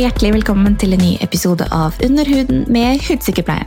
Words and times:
hjertelig 0.00 0.30
velkommen 0.38 0.76
til 0.80 0.94
en 0.96 1.02
ny 1.02 1.10
episode 1.20 1.66
av 1.76 1.96
Under 2.06 2.24
huden 2.24 2.62
med 2.72 3.02
hudsykepleie. 3.04 3.66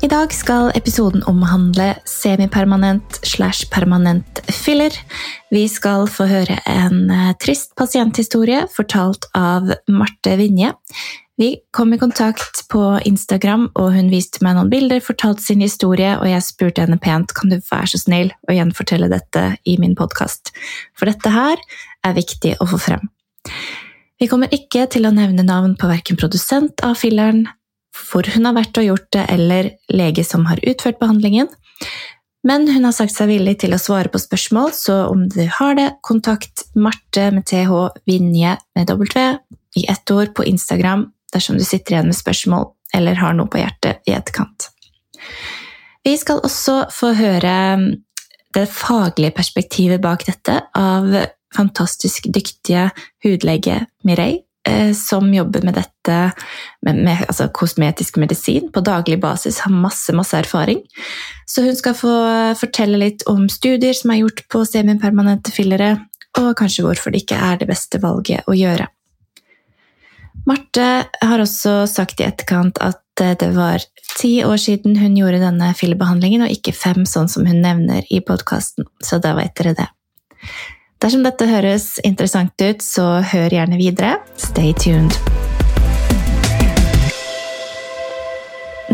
I 0.00 0.08
dag 0.08 0.32
skal 0.32 0.70
episoden 0.78 1.20
omhandle 1.28 1.90
semipermanent 2.08 3.18
slash 3.28 3.68
permanent 3.72 4.40
filler. 4.48 4.96
Vi 5.52 5.66
skal 5.68 6.08
få 6.08 6.30
høre 6.30 6.56
en 6.70 7.12
eh, 7.12 7.34
trist 7.44 7.74
pasienthistorie 7.76 8.62
fortalt 8.72 9.28
av 9.36 9.68
Marte 9.92 10.38
Vinje. 10.40 10.72
Vi 11.36 11.50
kom 11.76 11.92
i 11.92 12.00
kontakt 12.00 12.64
på 12.72 12.82
Instagram, 13.04 13.68
og 13.76 13.92
hun 13.98 14.08
viste 14.12 14.40
meg 14.46 14.56
noen 14.56 14.72
bilder, 14.72 15.04
fortalte 15.04 15.44
sin 15.44 15.64
historie, 15.64 16.14
og 16.16 16.30
jeg 16.30 16.46
spurte 16.46 16.86
henne 16.86 17.00
pent 17.02 17.36
kan 17.36 17.52
du 17.52 17.58
være 17.58 17.92
så 17.92 18.00
snill 18.06 18.32
å 18.48 18.56
gjenfortelle 18.56 19.12
dette 19.12 19.48
i 19.68 19.76
min 19.82 19.96
podkast. 19.98 20.54
For 20.96 21.10
dette 21.10 21.36
her 21.36 21.60
er 22.06 22.16
viktig 22.16 22.56
å 22.64 22.70
få 22.70 22.80
frem. 22.88 23.10
Vi 24.20 24.28
kommer 24.30 24.52
ikke 24.54 24.86
til 24.92 25.08
å 25.08 25.14
nevne 25.14 25.44
navn 25.46 25.74
på 25.78 25.90
verken 25.90 26.18
produsent 26.20 26.82
av 26.86 26.96
filleren, 27.00 27.46
hvor 27.94 28.26
hun 28.34 28.46
har 28.48 28.56
vært 28.56 28.78
og 28.78 28.86
gjort 28.88 29.08
det, 29.14 29.24
eller 29.30 29.70
lege 29.92 30.24
som 30.26 30.46
har 30.50 30.62
utført 30.62 31.00
behandlingen. 31.02 31.50
Men 32.44 32.68
hun 32.68 32.84
har 32.84 32.92
sagt 32.92 33.14
seg 33.14 33.30
villig 33.30 33.56
til 33.62 33.74
å 33.74 33.80
svare 33.80 34.10
på 34.12 34.20
spørsmål, 34.20 34.70
så 34.76 34.98
om 35.08 35.26
du 35.32 35.42
har 35.58 35.76
det, 35.78 35.88
kontakt 36.04 36.66
Marte 36.76 37.30
med 37.32 37.46
TH 37.48 37.72
Vinje 38.04 38.56
med 38.76 38.92
W 38.92 39.24
i 39.80 39.86
ett 39.90 40.10
ord 40.12 40.34
på 40.36 40.44
Instagram 40.46 41.08
dersom 41.34 41.58
du 41.58 41.64
sitter 41.66 41.96
igjen 41.96 42.10
med 42.12 42.18
spørsmål 42.18 42.68
eller 42.94 43.18
har 43.18 43.34
noe 43.34 43.50
på 43.50 43.58
hjertet 43.58 44.04
i 44.06 44.14
etterkant. 44.14 44.68
Vi 46.04 46.12
skal 46.20 46.42
også 46.44 46.84
få 46.92 47.14
høre 47.16 47.54
det 48.54 48.66
faglige 48.70 49.34
perspektivet 49.34 50.02
bak 50.04 50.26
dette 50.28 50.60
av 50.78 51.08
fantastisk 51.54 52.28
dyktige 52.34 52.88
hudlege 53.24 53.84
Mireille, 54.04 54.44
Eh, 54.68 54.92
som 54.92 55.34
jobber 55.34 55.62
med 55.62 55.74
dette 55.76 56.32
med, 56.82 56.96
med 57.04 57.24
altså 57.28 57.50
kosmetisk 57.52 58.16
medisin 58.16 58.70
på 58.72 58.80
daglig 58.80 59.18
basis, 59.20 59.58
har 59.60 59.72
masse, 59.72 60.12
masse 60.16 60.38
erfaring. 60.38 60.80
Så 61.46 61.66
hun 61.66 61.76
skal 61.76 61.96
få 61.98 62.12
fortelle 62.56 62.96
litt 62.96 63.26
om 63.28 63.44
studier 63.52 63.92
som 63.92 64.14
er 64.14 64.22
gjort 64.22 64.40
på 64.48 64.62
semipermanente 64.64 65.52
fillere, 65.52 65.98
og 66.40 66.54
kanskje 66.56 66.86
hvorfor 66.86 67.12
det 67.12 67.26
ikke 67.26 67.42
er 67.50 67.60
det 67.60 67.68
beste 67.68 68.00
valget 68.00 68.48
å 68.48 68.56
gjøre. 68.56 68.88
Marte 70.48 70.88
har 71.12 71.44
også 71.44 71.82
sagt 71.88 72.22
i 72.22 72.28
etterkant 72.30 72.80
at 72.80 73.20
eh, 73.20 73.36
det 73.36 73.50
var 73.52 73.84
ti 74.16 74.38
år 74.48 74.64
siden 74.64 74.96
hun 74.96 75.20
gjorde 75.20 75.44
denne 75.44 75.74
fillebehandlingen, 75.76 76.46
og 76.46 76.56
ikke 76.56 76.72
fem, 76.72 77.04
sånn 77.04 77.28
som 77.28 77.44
hun 77.44 77.60
nevner 77.60 78.08
i 78.08 78.24
podkasten, 78.24 78.88
så 79.04 79.20
da 79.20 79.36
vet 79.36 79.52
dere 79.60 79.76
det. 79.82 79.90
Dersom 81.02 81.24
dette 81.26 81.48
høres 81.48 81.94
interessant 82.06 82.54
ut, 82.62 82.84
så 82.84 83.18
hør 83.24 83.58
gjerne 83.58 83.80
videre. 83.80 84.18
Stay 84.40 84.72
tuned. 84.76 85.16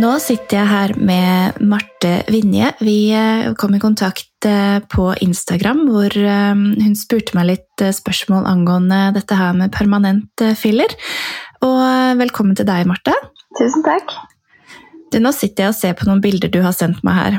Nå 0.01 0.15
sitter 0.23 0.61
jeg 0.61 0.69
her 0.71 0.93
med 0.97 1.59
Marte 1.67 2.23
Vinje. 2.31 2.71
Vi 2.81 3.11
eh, 3.13 3.51
kom 3.59 3.75
i 3.77 3.81
kontakt 3.83 4.47
eh, 4.49 4.79
på 4.89 5.11
Instagram, 5.21 5.83
hvor 5.91 6.15
eh, 6.15 6.55
hun 6.55 6.95
spurte 6.97 7.37
meg 7.37 7.49
litt 7.51 7.85
spørsmål 7.99 8.47
angående 8.49 9.11
dette 9.17 9.37
her 9.37 9.53
med 9.59 9.75
permanent 9.75 10.45
filler. 10.57 10.95
Og 11.67 11.83
velkommen 12.21 12.57
til 12.57 12.69
deg, 12.71 12.87
Marte. 12.89 13.13
Tusen 13.59 13.85
takk. 13.85 14.15
Du, 15.13 15.19
nå 15.21 15.35
sitter 15.37 15.67
jeg 15.67 15.75
og 15.75 15.79
ser 15.83 15.99
på 15.99 16.09
noen 16.09 16.23
bilder 16.25 16.53
du 16.55 16.63
har 16.65 16.73
sendt 16.77 17.03
meg 17.05 17.19
her. 17.19 17.39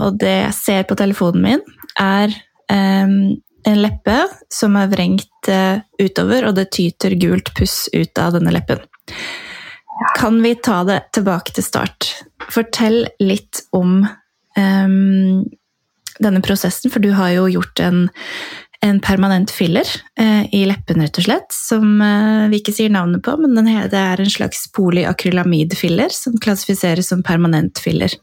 Og 0.00 0.18
det 0.18 0.34
jeg 0.40 0.56
ser 0.56 0.88
på 0.88 0.96
telefonen 0.98 1.44
min, 1.44 1.62
er 2.00 2.34
en 3.68 3.82
leppe 3.82 4.16
som 4.52 4.76
er 4.80 4.90
vrengt 4.92 5.48
eh, 5.50 5.82
utover, 6.00 6.48
og 6.48 6.56
det 6.58 6.70
tyter 6.74 7.16
gult 7.20 7.52
puss 7.56 7.88
ut 7.92 8.18
av 8.20 8.36
denne 8.36 8.52
leppen. 8.54 8.82
Kan 10.16 10.40
vi 10.42 10.54
ta 10.54 10.82
det 10.88 11.00
tilbake 11.16 11.52
til 11.56 11.64
start? 11.66 12.08
Fortell 12.50 13.04
litt 13.20 13.62
om 13.76 14.00
um, 14.56 15.44
denne 16.20 16.42
prosessen, 16.44 16.92
for 16.92 17.04
du 17.04 17.12
har 17.16 17.34
jo 17.34 17.46
gjort 17.52 17.82
en, 17.84 18.06
en 18.84 19.00
permanent 19.04 19.52
filler 19.52 19.88
uh, 20.20 20.42
i 20.56 20.64
leppen, 20.68 21.04
rett 21.04 21.20
og 21.20 21.28
slett, 21.28 21.52
som 21.52 22.00
uh, 22.00 22.48
vi 22.52 22.62
ikke 22.62 22.74
sier 22.76 22.92
navnet 22.92 23.24
på, 23.26 23.36
men 23.42 23.58
den, 23.58 23.68
det 23.92 24.00
er 24.00 24.24
en 24.24 24.32
slags 24.32 24.64
polyakrylamidfiller 24.76 26.12
som 26.16 26.40
klassifiseres 26.40 27.12
som 27.12 27.24
permanent 27.26 27.82
filler. 27.82 28.16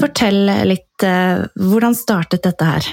Fortell 0.00 0.46
litt 0.70 1.06
uh, 1.06 1.48
hvordan 1.58 1.98
startet 1.98 2.46
dette 2.46 2.74
her? 2.74 2.92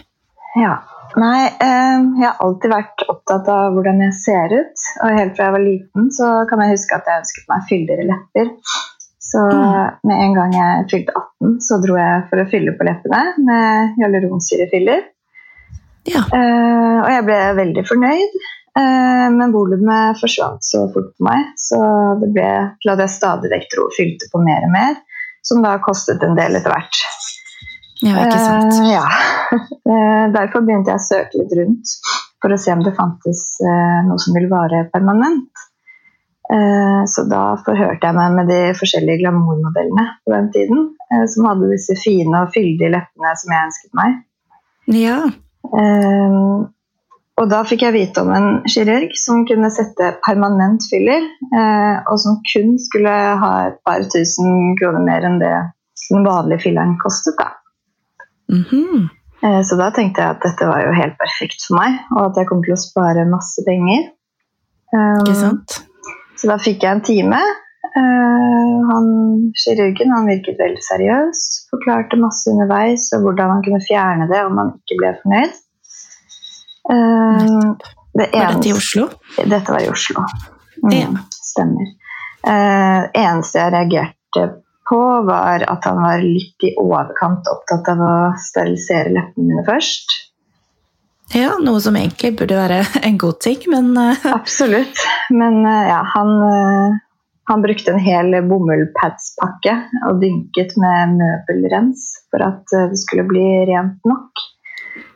Ja, 0.57 0.79
Nei, 1.17 1.47
eh, 1.47 1.97
jeg 2.19 2.27
har 2.27 2.41
alltid 2.43 2.71
vært 2.73 3.03
opptatt 3.09 3.49
av 3.49 3.73
hvordan 3.73 4.03
jeg 4.05 4.15
ser 4.19 4.53
ut. 4.53 4.85
Og 5.03 5.17
helt 5.17 5.35
fra 5.37 5.47
jeg 5.47 5.55
var 5.55 5.65
liten, 5.65 6.09
så 6.13 6.29
kan 6.49 6.61
jeg 6.63 6.75
huske 6.75 6.99
at 6.99 7.09
jeg 7.09 7.23
ønsket 7.23 7.49
meg 7.49 7.67
fyldigere 7.69 8.07
lepper. 8.11 8.51
Så 9.29 9.41
mm. 9.45 9.97
med 10.09 10.23
en 10.25 10.35
gang 10.37 10.53
jeg 10.55 10.85
fylte 10.91 11.15
18, 11.15 11.57
så 11.65 11.79
dro 11.83 11.97
jeg 11.99 12.21
for 12.29 12.41
å 12.41 12.47
fylle 12.49 12.75
på 12.77 12.87
leppene 12.87 13.23
med 13.45 13.97
hyaluronsyrefiller. 13.97 15.03
Ja. 16.09 16.23
Eh, 16.33 16.97
og 17.03 17.09
jeg 17.11 17.25
ble 17.27 17.39
veldig 17.59 17.83
fornøyd, 17.85 18.37
eh, 18.79 19.27
men 19.35 19.53
volumet 19.53 20.17
forsvant 20.21 20.65
så 20.65 20.85
fort 20.93 21.11
på 21.13 21.27
meg. 21.27 21.51
Så 21.59 21.79
det 22.21 22.31
ble 22.37 22.49
til 22.81 22.93
at 22.93 23.03
jeg 23.03 23.17
stadig 23.17 23.53
vekk 23.53 23.69
dro 23.73 23.89
og 23.89 23.97
fylte 23.97 24.31
på 24.31 24.41
mer 24.45 24.65
og 24.69 24.73
mer, 24.73 24.97
som 25.45 25.61
da 25.65 25.77
kostet 25.83 26.23
en 26.25 26.37
del 26.39 26.57
etter 26.57 26.73
hvert. 26.73 27.03
Ja, 28.05 28.15
ikke 28.23 28.39
sant. 28.39 28.75
Uh, 28.79 28.91
ja. 28.93 29.05
Uh, 29.83 30.25
derfor 30.37 30.63
begynte 30.63 30.93
jeg 30.93 31.01
å 31.01 31.07
søke 31.07 31.41
litt 31.41 31.55
rundt 31.59 31.95
for 32.39 32.55
å 32.55 32.59
se 32.61 32.71
om 32.71 32.83
det 32.85 32.95
fantes 32.95 33.41
uh, 33.65 33.99
noe 34.07 34.19
som 34.21 34.37
ville 34.37 34.51
vare 34.51 34.87
permanent. 34.93 35.65
så 37.13 37.21
da 37.29 37.59
forhørte 37.61 38.07
jeg 38.07 38.15
meg 38.17 38.31
med 38.33 38.47
de 38.49 38.71
forskjellige 38.73 39.19
glamourmodellene 39.19 40.05
på 40.25 40.31
den 40.33 40.47
tiden, 40.55 40.79
som 41.29 41.45
hadde 41.45 41.67
disse 41.69 41.93
fine 42.01 42.39
og 42.39 42.55
fyldige 42.55 42.89
leppene 42.89 43.33
som 43.37 43.53
jeg 43.53 43.67
ønsket 43.67 43.91
meg. 43.99 44.15
Ja. 44.95 45.17
og 47.37 47.51
da 47.53 47.59
fikk 47.69 47.85
jeg 47.85 47.93
vite 47.99 48.23
om 48.25 48.33
en 48.33 48.49
kirurg 48.65 49.13
som 49.21 49.45
kunne 49.45 49.69
sette 49.75 50.09
permanent 50.25 50.89
filler, 50.89 51.29
og 52.09 52.17
som 52.25 52.41
kun 52.49 52.79
skulle 52.81 53.13
ha 53.45 53.53
et 53.67 53.77
par 53.85 54.09
tusen 54.09 54.73
kroner 54.81 55.05
mer 55.05 55.29
enn 55.29 55.37
det 55.45 55.53
den 56.09 56.25
vanlige 56.25 56.65
filleren 56.65 56.97
kostet. 56.97 57.37
da. 57.37 57.58
Mm 58.49 58.63
-hmm. 58.69 59.09
Så 59.63 59.75
da 59.79 59.91
tenkte 59.95 60.21
jeg 60.21 60.29
at 60.29 60.41
dette 60.43 60.65
var 60.67 60.81
jo 60.83 60.91
helt 60.91 61.15
perfekt 61.23 61.61
for 61.67 61.77
meg, 61.79 61.99
og 62.15 62.25
at 62.25 62.37
jeg 62.37 62.47
kom 62.49 62.63
til 62.63 62.73
å 62.75 62.81
spare 62.81 63.29
masse 63.29 63.63
penger. 63.67 64.01
Um, 64.91 65.63
så 66.35 66.49
da 66.49 66.57
fikk 66.57 66.83
jeg 66.83 66.91
en 66.91 67.01
time. 67.07 67.39
Uh, 67.99 68.75
han, 68.89 69.07
kirurgen 69.63 70.11
han 70.15 70.27
virket 70.27 70.59
veldig 70.59 70.83
seriøs, 70.83 71.45
forklarte 71.71 72.19
masse 72.19 72.51
underveis 72.51 73.07
og 73.15 73.23
hvordan 73.23 73.53
han 73.53 73.63
kunne 73.63 73.87
fjerne 73.87 74.27
det 74.33 74.41
om 74.45 74.59
han 74.61 74.73
ikke 74.75 74.99
ble 75.01 75.13
fornøyd. 75.21 75.55
Det 78.19 78.27
eneste, 78.27 78.39
var 78.39 78.53
dette 78.53 78.69
i 78.69 78.73
Oslo? 78.73 79.07
Dette 79.37 79.71
var 79.71 79.81
i 79.85 79.89
Oslo. 79.93 80.25
Mm, 80.83 80.93
ja. 80.97 81.09
Stemmer. 81.51 81.91
Det 82.43 83.23
eneste 83.23 83.61
jeg 83.61 83.73
reagerte 83.75 84.45
på, 84.89 84.99
var 85.27 85.63
at 85.69 85.85
han 85.85 86.01
var 86.01 86.23
litt 86.25 86.65
i 86.65 86.73
overkant 86.81 87.47
opptatt 87.51 87.91
av 87.93 88.01
å 88.01 88.15
sterilisere 88.49 89.13
leppene 89.13 89.51
mine 89.51 89.65
først. 89.67 90.17
Ja, 91.35 91.53
noe 91.61 91.77
som 91.83 91.97
egentlig 91.99 92.33
burde 92.39 92.57
være 92.57 92.81
en 93.05 93.19
god 93.21 93.37
ting, 93.45 93.61
men 93.69 93.93
uh... 93.97 94.17
Absolutt. 94.39 94.97
Men 95.29 95.61
uh, 95.61 95.83
ja, 95.85 96.01
han, 96.15 96.31
uh, 96.41 96.97
han, 97.51 97.65
brukte 97.65 97.93
en 97.93 98.01
hel 98.01 98.33
bomullpadspakke 98.49 99.75
og 100.09 100.23
dynket 100.23 100.73
med 100.81 101.19
møbelrens 101.21 102.09
for 102.33 102.45
at 102.47 102.65
det 102.73 102.97
skulle 103.01 103.27
bli 103.29 103.45
rent 103.69 104.09
nok. 104.09 104.47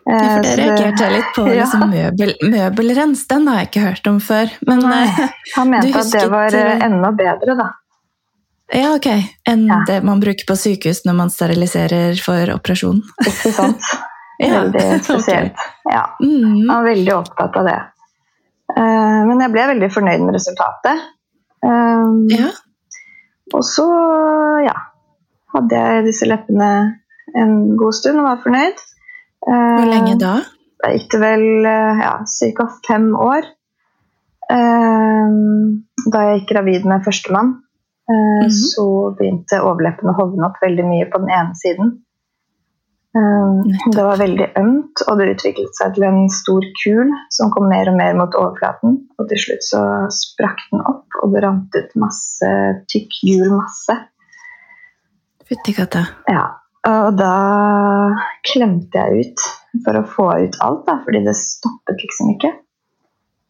Ja, 0.03 0.19
for 0.19 0.43
det 0.43 0.55
reagerte 0.59 1.05
jeg 1.07 1.15
litt 1.15 1.31
på. 1.33 1.47
Ja. 1.53 1.63
Liksom, 1.63 1.85
møbel, 1.89 2.33
møbelrens, 2.45 3.25
den 3.31 3.47
har 3.49 3.63
jeg 3.63 3.71
ikke 3.71 3.87
hørt 3.87 4.09
om 4.11 4.19
før. 4.21 4.53
Men, 4.69 4.83
Nei, 4.85 5.29
han 5.55 5.71
mente 5.71 6.03
at 6.03 6.13
det 6.13 6.27
var 6.29 6.59
enda 6.59 7.13
bedre, 7.17 7.57
da. 7.57 7.71
Ja, 8.71 8.93
ok. 8.95 9.07
Enn 9.49 9.67
ja. 9.67 9.83
det 9.87 9.99
man 10.05 10.21
bruker 10.23 10.47
på 10.47 10.55
sykehus 10.57 11.03
når 11.05 11.17
man 11.19 11.31
steriliserer 11.33 12.17
for 12.23 12.53
operasjon. 12.55 13.03
Ikke 13.27 13.51
sant. 13.55 13.89
Veldig 14.43 14.85
spesielt. 15.07 15.53
Okay. 15.53 15.93
Ja. 15.93 16.03
Jeg 16.19 16.43
Han 16.43 16.69
var 16.71 16.87
veldig 16.87 17.13
opptatt 17.15 17.57
av 17.59 17.67
det. 17.69 17.79
Uh, 18.73 19.19
men 19.29 19.43
jeg 19.43 19.53
ble 19.53 19.67
veldig 19.75 19.89
fornøyd 19.93 20.23
med 20.25 20.35
resultatet. 20.35 21.03
Um, 21.63 22.25
ja. 22.31 22.49
Og 23.53 23.61
så, 23.63 23.85
ja 24.65 24.73
Hadde 25.53 25.79
jeg 25.79 26.05
disse 26.07 26.25
leppene 26.27 26.67
en 27.37 27.51
god 27.77 27.93
stund 27.95 28.17
og 28.19 28.25
var 28.25 28.39
fornøyd. 28.41 28.79
Uh, 29.45 29.53
Hvor 29.53 29.91
lenge 29.91 30.15
da? 30.19 30.33
Da 30.81 30.89
gikk 30.95 31.11
det 31.13 31.19
vel 31.21 31.45
ja, 31.67 32.15
ca. 32.25 32.65
fem 32.87 33.11
år. 33.15 33.45
Da 34.49 36.23
jeg 36.25 36.41
gikk 36.41 36.49
gravid 36.49 36.89
med 36.89 37.05
førstemann. 37.05 37.53
Mm 38.09 38.15
-hmm. 38.15 38.49
Så 38.49 38.85
begynte 39.17 39.61
overleppene 39.63 40.11
å 40.11 40.19
hovne 40.21 40.47
opp 40.47 40.57
veldig 40.61 40.85
mye 40.85 41.05
på 41.11 41.21
den 41.23 41.29
ene 41.29 41.55
siden. 41.55 41.91
Um, 43.15 43.61
det 43.95 44.03
var 44.03 44.17
veldig 44.17 44.47
ømt, 44.57 45.03
og 45.07 45.19
det 45.19 45.35
utviklet 45.35 45.75
seg 45.77 45.93
til 45.93 46.03
en 46.03 46.29
stor 46.29 46.63
kul 46.83 47.11
som 47.29 47.51
kom 47.53 47.67
mer 47.69 47.91
og 47.91 47.97
mer 47.97 48.17
mot 48.17 48.35
overflaten. 48.35 48.97
Og 49.19 49.29
til 49.29 49.37
slutt 49.43 49.63
så 49.63 49.81
sprakk 50.09 50.65
den 50.71 50.81
opp, 50.81 51.05
og 51.21 51.33
det 51.33 51.43
rant 51.45 51.77
ut 51.77 51.93
masse 51.95 52.49
tykk, 52.89 53.19
gul 53.27 53.53
masse. 53.53 53.99
Fytti 55.45 55.75
katta. 55.77 56.07
Ja, 56.27 56.45
og 56.89 57.17
da 57.17 57.35
klemte 58.49 58.97
jeg 58.97 59.27
ut 59.27 59.39
for 59.85 59.99
å 59.99 60.07
få 60.15 60.27
ut 60.47 60.57
alt, 60.65 60.83
da, 60.89 60.97
fordi 61.05 61.23
det 61.27 61.35
stoppet 61.37 62.01
liksom 62.01 62.33
ikke. 62.35 62.51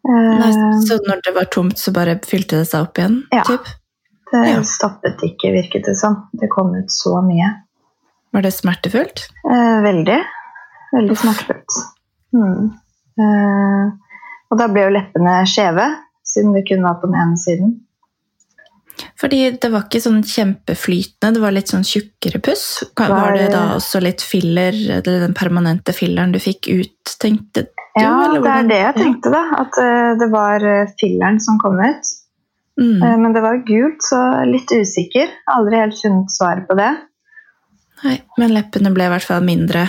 Nei, 0.04 0.50
Eh, 0.52 0.80
så 0.84 1.00
når 1.08 1.22
det 1.24 1.32
var 1.36 1.44
tomt, 1.44 1.80
så 1.80 1.94
bare 1.96 2.18
fylte 2.28 2.60
det 2.60 2.68
seg 2.68 2.84
opp 2.84 3.00
igjen? 3.00 3.22
Ja. 3.32 3.46
Typ? 3.48 3.70
Det 4.34 4.44
ja. 4.50 4.62
stoppet 4.66 5.22
ikke, 5.26 5.54
virket 5.54 5.86
det 5.86 5.96
som. 6.00 6.24
Det 6.34 6.50
kom 6.52 6.74
ut 6.76 6.92
så 6.92 7.20
mye. 7.26 7.52
Var 8.34 8.46
det 8.46 8.54
smertefullt? 8.56 9.28
Eh, 9.46 9.80
veldig. 9.86 10.20
Veldig 10.96 11.18
smertefullt. 11.22 11.80
Mm. 12.34 12.72
Eh, 13.22 13.92
og 14.50 14.58
da 14.58 14.70
ble 14.74 14.88
jo 14.88 14.94
leppene 14.96 15.42
skjeve, 15.50 15.86
siden 16.26 16.56
det 16.58 16.66
kun 16.70 16.86
var 16.86 16.98
på 17.02 17.10
den 17.12 17.20
ene 17.22 17.38
siden. 17.38 17.76
Fordi 19.20 19.40
det 19.62 19.70
var 19.74 19.86
ikke 19.88 20.02
sånn 20.04 20.22
kjempeflytende, 20.26 21.34
det 21.38 21.42
var 21.42 21.54
litt 21.56 21.72
sånn 21.72 21.86
tjukkere 21.88 22.42
puss. 22.44 22.66
Var 22.98 23.38
det 23.38 23.48
da 23.54 23.64
også 23.78 24.02
litt 24.04 24.22
filler, 24.26 24.76
eller 25.00 25.24
den 25.28 25.38
permanente 25.38 25.96
filleren 25.98 26.34
du 26.34 26.40
fikk 26.42 26.70
ut, 26.70 27.16
tenkte 27.22 27.66
du? 27.66 27.72
Ja, 28.02 28.14
det 28.34 28.50
er 28.50 28.68
det 28.70 28.80
jeg 28.80 28.98
tenkte, 28.98 29.30
da. 29.34 29.44
At 29.62 29.78
eh, 29.82 30.12
det 30.18 30.30
var 30.34 30.66
eh, 30.66 30.94
filleren 30.98 31.38
som 31.44 31.60
kom 31.62 31.78
ut. 31.82 32.14
Mm. 32.82 33.04
Eh, 33.04 33.18
men 33.22 33.34
det 33.36 33.42
var 33.44 33.60
gult, 33.68 34.02
så 34.04 34.20
litt 34.50 34.72
usikker. 34.74 35.30
Aldri 35.56 35.82
helt 35.84 36.00
funnet 36.02 36.32
svaret 36.34 36.68
på 36.68 36.78
det. 36.80 36.92
Nei, 38.04 38.18
men 38.42 38.54
leppene 38.56 38.92
ble 38.96 39.06
i 39.08 39.12
hvert 39.14 39.28
fall 39.28 39.46
mindre 39.46 39.86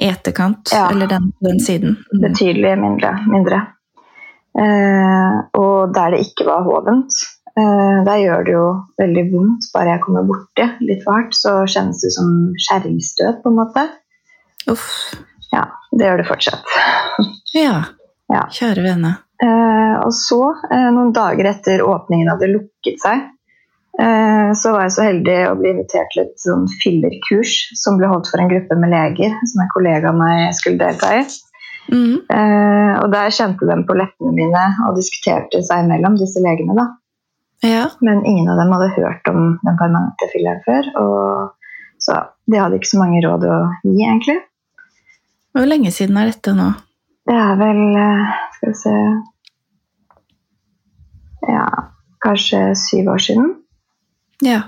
i 0.00 0.06
etterkant, 0.08 0.70
Ja. 0.72 0.86
eller 0.90 1.10
den, 1.10 1.32
den 1.44 1.58
siden. 1.60 1.96
Mm. 2.14 2.22
Betydelig 2.28 2.76
mindre. 2.80 3.10
mindre. 3.28 3.58
Eh, 4.58 5.34
og 5.60 5.92
der 5.94 6.14
det 6.14 6.22
ikke 6.24 6.46
var 6.48 6.64
hovent, 6.66 7.12
eh, 7.58 7.98
der 8.06 8.22
gjør 8.22 8.44
det 8.46 8.54
jo 8.54 8.66
veldig 9.02 9.24
vondt. 9.34 9.68
Bare 9.74 9.92
jeg 9.94 10.00
kommer 10.06 10.24
borti 10.30 10.66
litt 10.86 11.04
for 11.04 11.18
hardt, 11.18 11.34
så 11.36 11.58
kjennes 11.66 12.00
det 12.02 12.12
som 12.16 12.30
skjæringsstøt, 12.66 13.42
på 13.42 13.52
en 13.52 13.58
måte. 13.60 13.84
Uff. 14.70 14.88
Ja, 15.52 15.66
det 15.92 16.06
gjør 16.06 16.22
det 16.22 16.28
fortsatt. 16.30 16.64
Ja. 17.54 17.80
Ja. 18.30 18.46
Kjære 18.54 18.84
vene. 18.86 19.16
Eh, 19.42 19.94
og 20.04 20.12
så, 20.14 20.40
eh, 20.70 20.88
noen 20.94 21.12
dager 21.16 21.48
etter 21.50 21.82
åpningen 21.82 22.30
hadde 22.30 22.50
lukket 22.52 23.00
seg, 23.02 23.24
eh, 23.98 24.50
så 24.54 24.74
var 24.74 24.86
jeg 24.86 24.94
så 24.96 25.06
heldig 25.08 25.38
å 25.48 25.56
bli 25.58 25.72
invitert 25.74 26.12
til 26.14 26.24
et 26.26 26.36
sånn 26.44 26.66
fillerkurs 26.82 27.54
som 27.80 27.98
ble 27.98 28.10
holdt 28.10 28.30
for 28.30 28.42
en 28.42 28.50
gruppe 28.52 28.78
med 28.78 28.92
leger, 28.92 29.34
som 29.50 29.64
en 29.64 29.72
kollega 29.72 30.12
av 30.12 30.18
meg 30.20 30.54
skulle 30.58 30.82
delta 30.82 31.14
i. 31.18 31.24
Mm. 31.90 32.20
Eh, 32.30 32.92
og 33.02 33.10
der 33.10 33.32
kjente 33.34 33.66
de 33.66 33.78
på 33.86 33.96
leppene 33.98 34.34
mine 34.36 34.64
og 34.86 34.98
diskuterte 34.98 35.62
seg 35.66 35.86
imellom, 35.86 36.18
disse 36.20 36.42
legene. 36.44 36.76
da. 36.76 36.86
Ja. 37.66 37.88
Men 38.00 38.22
ingen 38.24 38.48
av 38.48 38.60
dem 38.60 38.70
hadde 38.72 38.92
hørt 38.94 39.28
om 39.28 39.58
den 39.64 39.80
permanente 39.80 40.28
filleren 40.32 40.62
før. 40.64 40.92
Og 41.00 41.50
så 42.00 42.20
de 42.46 42.60
hadde 42.60 42.78
ikke 42.78 42.92
så 42.92 43.00
mange 43.02 43.20
råd 43.24 43.44
å 43.48 43.58
gi, 43.84 43.98
egentlig. 44.04 44.38
Hvor 45.56 45.66
lenge 45.68 45.92
siden 45.92 46.16
er 46.20 46.30
dette 46.30 46.54
nå? 46.56 46.70
Det 47.28 47.36
er 47.36 47.54
vel 47.60 47.80
eh, 48.00 48.34
Skal 48.56 48.72
vi 48.72 48.78
se 48.80 48.96
Ja, 51.50 51.64
kanskje 52.20 52.58
syv 52.76 53.08
år 53.14 53.22
siden. 53.24 53.48
Ja. 54.44 54.60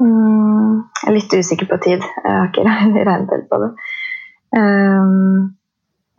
Mm, 0.00 0.82
jeg 1.02 1.08
er 1.08 1.16
litt 1.16 1.34
usikker 1.34 1.66
på 1.70 1.78
tid. 1.82 2.04
Jeg 2.04 2.36
har 2.36 2.46
ikke 2.50 2.66
regnet 3.10 3.34
helt 3.34 3.48
på 3.50 3.58
det. 3.64 3.72
Um, 4.52 5.50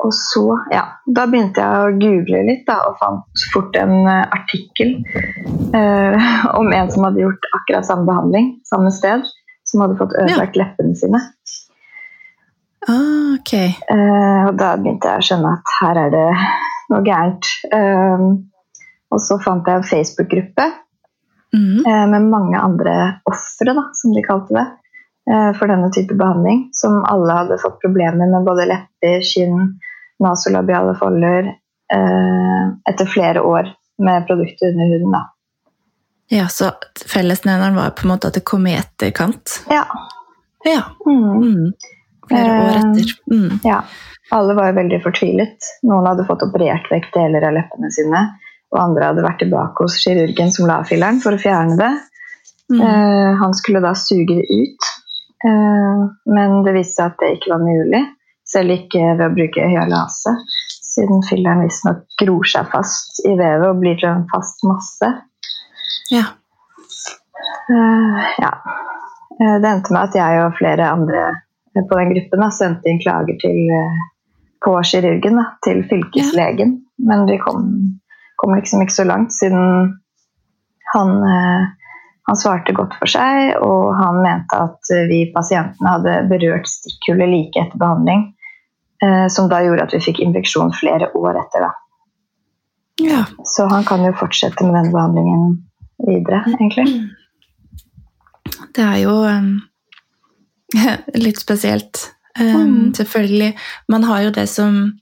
og 0.04 0.12
så, 0.18 0.44
ja, 0.74 0.84
da 1.16 1.26
begynte 1.32 1.64
jeg 1.64 1.84
å 1.84 1.94
google 2.02 2.42
litt 2.50 2.66
da, 2.68 2.80
og 2.90 2.98
fant 3.00 3.46
fort 3.54 3.78
en 3.80 3.94
eh, 4.02 4.24
artikkel 4.36 4.98
uh, 5.72 6.32
om 6.60 6.74
en 6.76 6.92
som 6.92 7.08
hadde 7.08 7.24
gjort 7.24 7.48
akkurat 7.56 7.88
samme 7.88 8.10
behandling 8.10 8.50
samme 8.68 8.92
sted, 8.92 9.24
som 9.70 9.86
hadde 9.86 10.00
fått 10.02 10.18
ødelagt 10.20 10.60
leppene 10.60 10.98
sine. 11.00 11.22
Ah, 12.88 13.36
okay. 13.40 13.74
uh, 13.88 14.50
og 14.50 14.58
da 14.60 14.74
begynte 14.80 15.12
jeg 15.12 15.22
å 15.22 15.28
skjønne 15.28 15.52
at 15.58 15.74
her 15.80 16.00
er 16.02 16.14
det 16.14 16.30
noe 16.92 17.02
gærent. 17.06 17.50
Uh, 17.72 18.26
og 19.14 19.22
så 19.22 19.38
fant 19.44 19.68
jeg 19.68 19.82
en 19.82 19.92
Facebook-gruppe 19.92 20.72
Mm. 21.54 21.84
uh, 21.86 22.08
med 22.10 22.24
mange 22.34 22.58
andre 22.58 22.94
ofre, 23.30 23.76
som 23.94 24.14
de 24.16 24.24
kalte 24.26 24.56
det, 24.58 24.64
for 25.60 25.70
denne 25.70 25.92
type 25.94 26.18
behandling. 26.18 26.64
Som 26.74 26.98
alle 27.06 27.36
hadde 27.38 27.60
fått 27.62 27.78
problemer 27.84 28.26
med 28.32 28.44
både 28.44 28.66
lepper, 28.72 29.22
kinn, 29.24 29.78
nasolabiale 30.20 30.98
folder 30.98 31.54
etter 32.90 33.06
flere 33.06 33.44
år 33.46 33.70
med 34.02 34.26
produkter 34.28 34.74
under 34.74 34.90
huden. 34.90 35.14
Da. 35.14 35.22
Ja, 36.34 36.48
så 36.50 36.72
fellesnevneren 37.06 37.76
var 37.76 37.94
på 37.94 38.08
en 38.08 38.14
måte 38.16 38.28
at 38.32 38.40
det 38.40 38.44
kom 38.50 38.66
i 38.68 38.74
etterkant? 38.74 39.60
Ja. 39.70 39.86
Ja. 40.66 40.82
Mm. 41.06 41.72
Flere 42.30 42.56
år 42.60 42.70
Eh, 42.70 42.80
etter. 42.80 43.14
Mm. 43.32 43.60
ja. 43.64 43.84
Alle 44.32 44.56
var 44.58 44.72
jo 44.72 44.78
veldig 44.80 45.02
fortvilet. 45.04 45.70
Noen 45.84 46.08
hadde 46.08 46.26
fått 46.26 46.46
operert 46.46 46.88
vekk 46.92 47.12
deler 47.14 47.46
av 47.50 47.54
leppene 47.58 47.92
sine. 47.94 48.24
Og 48.74 48.80
andre 48.82 49.12
hadde 49.12 49.26
vært 49.26 49.42
tilbake 49.44 49.86
hos 49.86 50.00
kirurgen 50.02 50.52
som 50.52 50.68
la 50.70 50.80
filleren 50.88 51.22
for 51.22 51.36
å 51.36 51.42
fjerne 51.42 51.78
det. 51.78 51.92
Mm. 52.74 52.82
Eh, 52.82 53.32
han 53.42 53.54
skulle 53.54 53.84
da 53.84 53.94
suge 53.94 54.40
det 54.40 54.48
ut, 54.50 54.90
eh, 55.46 56.04
men 56.34 56.64
det 56.66 56.74
viste 56.80 57.02
seg 57.02 57.12
at 57.12 57.20
det 57.22 57.34
ikke 57.36 57.54
var 57.54 57.66
mulig. 57.66 58.02
Selv 58.50 58.74
ikke 58.76 59.02
ved 59.18 59.26
å 59.28 59.34
bruke 59.34 59.68
hyalase, 59.72 60.34
siden 60.84 61.22
filleren 61.28 61.64
visstnok 61.64 62.04
gror 62.22 62.48
seg 62.50 62.68
fast 62.74 63.22
i 63.28 63.36
vevet 63.40 63.70
og 63.70 63.80
blir 63.82 64.00
til 64.00 64.10
en 64.10 64.26
fast 64.32 64.66
masse. 64.68 65.12
Ja. 66.14 66.26
Eh, 67.70 68.26
ja. 68.42 68.52
Eh, 69.40 69.56
det 69.62 69.70
endte 69.70 69.94
med 69.94 70.10
at 70.10 70.18
jeg 70.18 70.44
og 70.44 70.58
flere 70.60 70.92
andre 70.92 71.24
på 71.74 72.00
den 72.00 72.14
gruppen 72.14 72.44
da, 72.46 72.50
sendte 72.54 72.90
inn 72.90 73.02
klager 73.02 73.38
til, 73.42 73.60
eh, 73.74 74.02
på 74.64 74.78
kirurgen, 74.86 75.40
da, 75.40 75.46
til 75.66 75.84
fylkeslegen. 75.90 76.78
Men 77.04 77.26
vi 77.28 77.40
kom, 77.42 77.66
kom 78.42 78.56
liksom 78.56 78.84
ikke 78.84 79.00
så 79.02 79.08
langt, 79.10 79.34
siden 79.36 79.98
han, 80.94 81.24
eh, 81.24 81.68
han 82.24 82.38
svarte 82.38 82.74
godt 82.74 82.96
for 83.00 83.10
seg, 83.10 83.58
og 83.66 83.96
han 83.98 84.22
mente 84.24 84.60
at 84.68 84.94
eh, 84.94 85.08
vi 85.10 85.20
pasientene 85.36 85.96
hadde 85.96 86.16
berørt 86.30 86.70
stikkhullet 86.70 87.32
like 87.32 87.64
etter 87.64 87.82
behandling, 87.82 88.28
eh, 89.04 89.26
som 89.34 89.50
da 89.52 89.64
gjorde 89.66 89.88
at 89.88 89.96
vi 89.98 90.04
fikk 90.06 90.22
infeksjon 90.24 90.74
flere 90.78 91.10
år 91.18 91.42
etter. 91.42 91.68
da. 91.68 91.74
ja. 93.10 93.26
Så 93.44 93.68
han 93.72 93.86
kan 93.90 94.06
jo 94.06 94.14
fortsette 94.22 94.66
med 94.68 94.78
den 94.80 94.94
behandlingen 94.94 95.60
videre, 96.04 96.44
egentlig. 96.54 96.88
Det 98.74 98.84
er 98.84 99.00
jo 99.04 99.18
um, 99.22 99.52
litt 101.26 101.40
spesielt. 101.40 102.10
Um, 102.40 102.54
Mm. 102.54 102.94
Selvfølgelig. 102.98 103.54
Man 103.88 104.04
har 104.04 104.22
jo 104.22 104.30
det 104.34 104.48
som, 104.50 105.00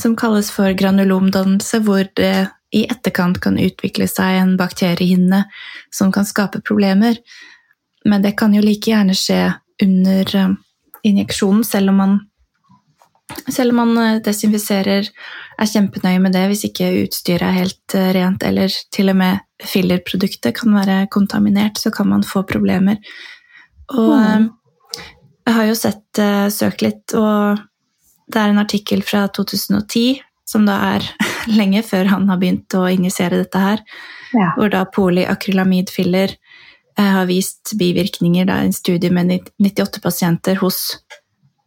som 0.00 0.16
kalles 0.16 0.50
for 0.50 0.72
granulomdannelse, 0.72 1.80
hvor 1.84 2.06
det 2.16 2.48
i 2.74 2.86
etterkant 2.90 3.40
kan 3.40 3.58
utvikle 3.60 4.08
seg 4.10 4.40
en 4.40 4.56
bakteriehinne 4.58 5.44
som 5.94 6.12
kan 6.12 6.24
skape 6.24 6.60
problemer. 6.64 7.20
Men 8.04 8.22
det 8.22 8.36
kan 8.36 8.54
jo 8.54 8.62
like 8.64 8.90
gjerne 8.90 9.14
skje 9.14 9.54
under 9.82 10.36
um, 10.40 10.56
injeksjonen, 11.04 11.64
selv 11.64 11.92
om 11.92 12.00
man 12.00 12.16
selv 13.48 13.72
om 13.72 13.76
man 13.76 13.98
eh, 13.98 14.20
desinfiserer, 14.22 15.06
er 15.58 15.70
kjempenøye 15.70 16.20
med 16.22 16.34
det 16.36 16.42
hvis 16.50 16.66
ikke 16.68 16.90
utstyret 17.04 17.46
er 17.46 17.56
helt 17.56 17.94
eh, 17.96 18.10
rent, 18.16 18.42
eller 18.46 18.74
til 18.92 19.10
og 19.12 19.16
med 19.16 19.40
fillerproduktet 19.64 20.54
kan 20.58 20.74
være 20.76 21.06
kontaminert, 21.12 21.80
så 21.80 21.90
kan 21.94 22.10
man 22.10 22.26
få 22.26 22.44
problemer. 22.48 23.00
Og 23.88 24.12
Mm. 24.14 24.50
Eh, 25.46 25.50
jeg 25.50 25.56
har 25.58 25.66
jo 25.68 25.76
sett, 25.78 26.20
uh, 26.20 26.48
søkt 26.50 26.82
litt, 26.82 27.14
og 27.14 27.60
det 28.32 28.40
er 28.40 28.52
en 28.52 28.62
artikkel 28.62 29.02
fra 29.04 29.26
2010, 29.28 30.20
som 30.48 30.66
da 30.68 30.78
er 30.94 31.08
lenge 31.60 31.82
før 31.86 32.12
han 32.12 32.28
har 32.28 32.40
begynt 32.40 32.74
å 32.78 32.86
injisere 32.90 33.42
dette 33.42 33.58
her, 33.60 33.84
Ja. 34.34 34.50
hvor 34.56 34.70
da 34.72 34.84
polyakrylamidfiller 34.90 36.32
uh, 36.98 37.10
har 37.20 37.26
vist 37.26 37.76
bivirkninger. 37.78 38.48
Det 38.48 38.54
er 38.54 38.70
en 38.70 38.72
studie 38.76 39.10
med 39.10 39.50
98 39.62 40.00
pasienter 40.02 40.58
hos 40.62 40.98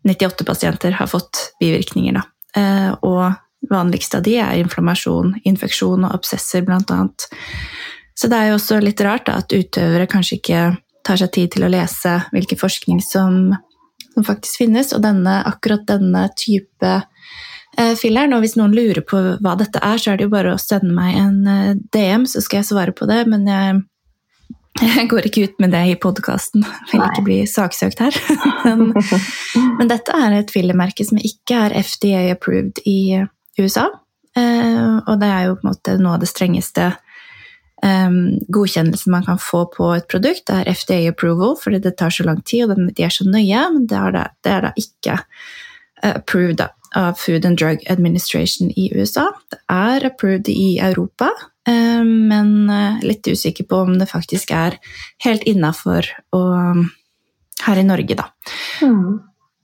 98 0.07 0.45
pasienter 0.45 0.91
har 0.91 1.07
fått 1.07 1.53
bivirkninger. 1.59 2.17
Da. 2.17 2.23
Uh, 2.57 2.91
og 3.01 3.69
vanligste 3.69 4.19
av 4.19 4.23
de 4.23 4.37
er 4.39 4.59
inflammasjon, 4.61 5.35
infeksjon 5.47 6.05
og 6.05 6.15
absesser 6.15 6.65
blant 6.65 6.91
annet. 6.93 7.27
Så 8.17 8.29
det 8.31 8.37
er 8.39 8.51
jo 8.51 8.57
også 8.57 8.79
litt 8.81 9.01
rart 9.05 9.27
da, 9.27 9.39
at 9.41 9.53
utøvere 9.53 10.07
kanskje 10.09 10.39
ikke 10.39 10.61
tar 11.07 11.19
seg 11.21 11.31
tid 11.35 11.53
til 11.53 11.67
å 11.67 11.71
lese 11.71 12.17
hvilken 12.33 12.59
forskning 12.59 13.01
som, 13.03 13.51
som 14.17 14.25
faktisk 14.25 14.63
finnes, 14.63 14.93
og 14.97 15.03
denne, 15.05 15.39
akkurat 15.45 15.85
denne 15.85 16.25
type 16.39 16.93
eh, 17.77 17.93
filleren. 17.99 18.33
Og 18.33 18.41
hvis 18.41 18.57
noen 18.57 18.73
lurer 18.73 19.03
på 19.05 19.19
hva 19.37 19.53
dette 19.59 19.81
er, 19.85 20.01
så 20.01 20.13
er 20.13 20.17
det 20.17 20.25
jo 20.25 20.33
bare 20.33 20.55
å 20.55 20.61
sende 20.61 20.89
meg 20.95 21.19
en 21.21 21.37
eh, 21.51 21.75
DM, 21.93 22.25
så 22.25 22.41
skal 22.41 22.63
jeg 22.63 22.71
svare 22.71 22.95
på 22.97 23.05
det. 23.09 23.21
Men 23.29 23.45
jeg, 23.51 23.83
Jeg 24.77 25.07
går 25.09 25.25
ikke 25.25 25.45
ut 25.47 25.61
med 25.63 25.71
det 25.73 25.83
i 25.89 25.95
podkasten, 25.97 26.65
vil 26.91 27.01
Nei. 27.01 27.07
ikke 27.09 27.25
bli 27.25 27.37
saksøkt 27.49 28.01
her. 28.03 28.17
men, 28.67 28.91
men 29.79 29.89
dette 29.89 30.13
er 30.13 30.35
et 30.37 30.53
fillermerke 30.53 31.05
som 31.07 31.17
ikke 31.17 31.63
er 31.67 31.77
FDA 31.81 32.27
approved 32.33 32.83
i 32.85 33.23
USA. 33.57 33.87
Eh, 34.37 34.97
og 35.01 35.17
det 35.21 35.29
er 35.33 35.47
jo 35.47 35.57
på 35.57 35.65
en 35.65 35.71
måte 35.71 35.97
noe 36.01 36.17
av 36.17 36.21
det 36.21 36.29
strengeste 36.29 36.91
eh, 37.83 38.09
godkjennelsen 38.53 39.11
man 39.11 39.25
kan 39.25 39.39
få 39.41 39.65
på 39.73 39.91
et 39.95 40.07
produkt. 40.11 40.49
Er 40.49 40.69
FDA 40.71 41.03
approval, 41.11 41.57
fordi 41.61 41.81
det 41.83 41.97
tar 41.97 42.13
så 42.13 42.25
lang 42.27 42.41
tid, 42.43 42.71
og 42.71 42.89
de 42.95 43.03
er 43.03 43.13
så 43.13 43.27
nøye. 43.27 43.67
Men 43.73 43.87
det 43.89 43.99
er 43.99 44.15
da, 44.15 44.25
det 44.43 44.55
er 44.55 44.67
da 44.67 44.73
ikke 44.83 45.19
eh, 46.03 46.15
approved 46.15 46.65
av 46.95 47.13
Food 47.19 47.45
and 47.45 47.57
Drug 47.59 47.83
Administration 47.91 48.71
i 48.71 48.89
USA. 48.95 49.29
Det 49.51 49.59
er 49.69 50.05
approved 50.07 50.49
i 50.49 50.77
Europa, 50.79 51.29
um, 51.67 52.29
men 52.31 52.69
eh, 52.71 53.01
litt 53.03 53.27
usikker 53.27 53.67
på 53.67 53.83
om 53.85 53.97
det 53.99 54.09
faktisk 54.09 54.53
er 54.55 54.79
helt 55.25 55.43
innafor 55.43 56.07
her 57.67 57.81
i 57.81 57.83
Norge, 57.83 58.15
da. 58.15 58.29
Mm. 58.81 59.19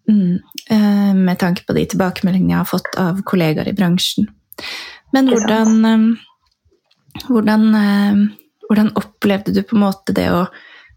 Mm, 0.10 0.40
eh, 0.70 1.14
med 1.16 1.40
tanke 1.40 1.64
på 1.66 1.76
de 1.78 1.86
tilbakemeldingene 1.88 2.52
jeg 2.52 2.60
har 2.60 2.70
fått 2.70 2.96
av 3.00 3.22
kollegaer 3.28 3.70
i 3.72 3.76
bransjen. 3.78 4.28
Men 5.16 5.30
hvordan, 5.30 6.18
hvordan, 7.28 7.76
eh, 7.76 8.22
hvordan 8.68 8.94
opplevde 9.00 9.54
du 9.54 9.62
på 9.64 9.78
en 9.78 9.86
måte 9.86 10.16
det 10.16 10.30
å 10.32 10.46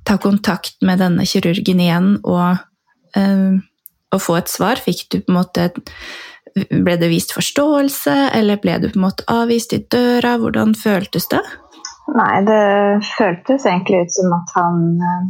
ta 0.06 0.18
kontakt 0.22 0.80
med 0.86 1.00
denne 1.02 1.26
kirurgen 1.26 1.82
igjen 1.82 2.08
og, 2.24 2.62
eh, 3.16 3.58
og 4.12 4.22
få 4.22 4.38
et 4.38 4.52
svar? 4.52 4.80
Fikk 4.80 5.08
du 5.10 5.20
på 5.20 5.32
en 5.32 5.42
måte 5.42 5.70
Ble 6.56 6.94
det 6.96 7.10
vist 7.10 7.34
forståelse, 7.36 8.30
eller 8.32 8.56
ble 8.56 8.78
du 8.80 8.86
på 8.88 8.96
en 8.96 9.02
måte 9.02 9.26
avvist 9.28 9.74
i 9.76 9.82
døra? 9.92 10.38
Hvordan 10.40 10.70
føltes 10.72 11.26
det? 11.28 11.42
Nei, 12.16 12.38
det 12.48 13.04
føltes 13.04 13.66
egentlig 13.66 14.06
ut 14.06 14.14
som 14.14 14.32
at 14.32 14.54
han 14.56 14.78
eh, 14.96 15.26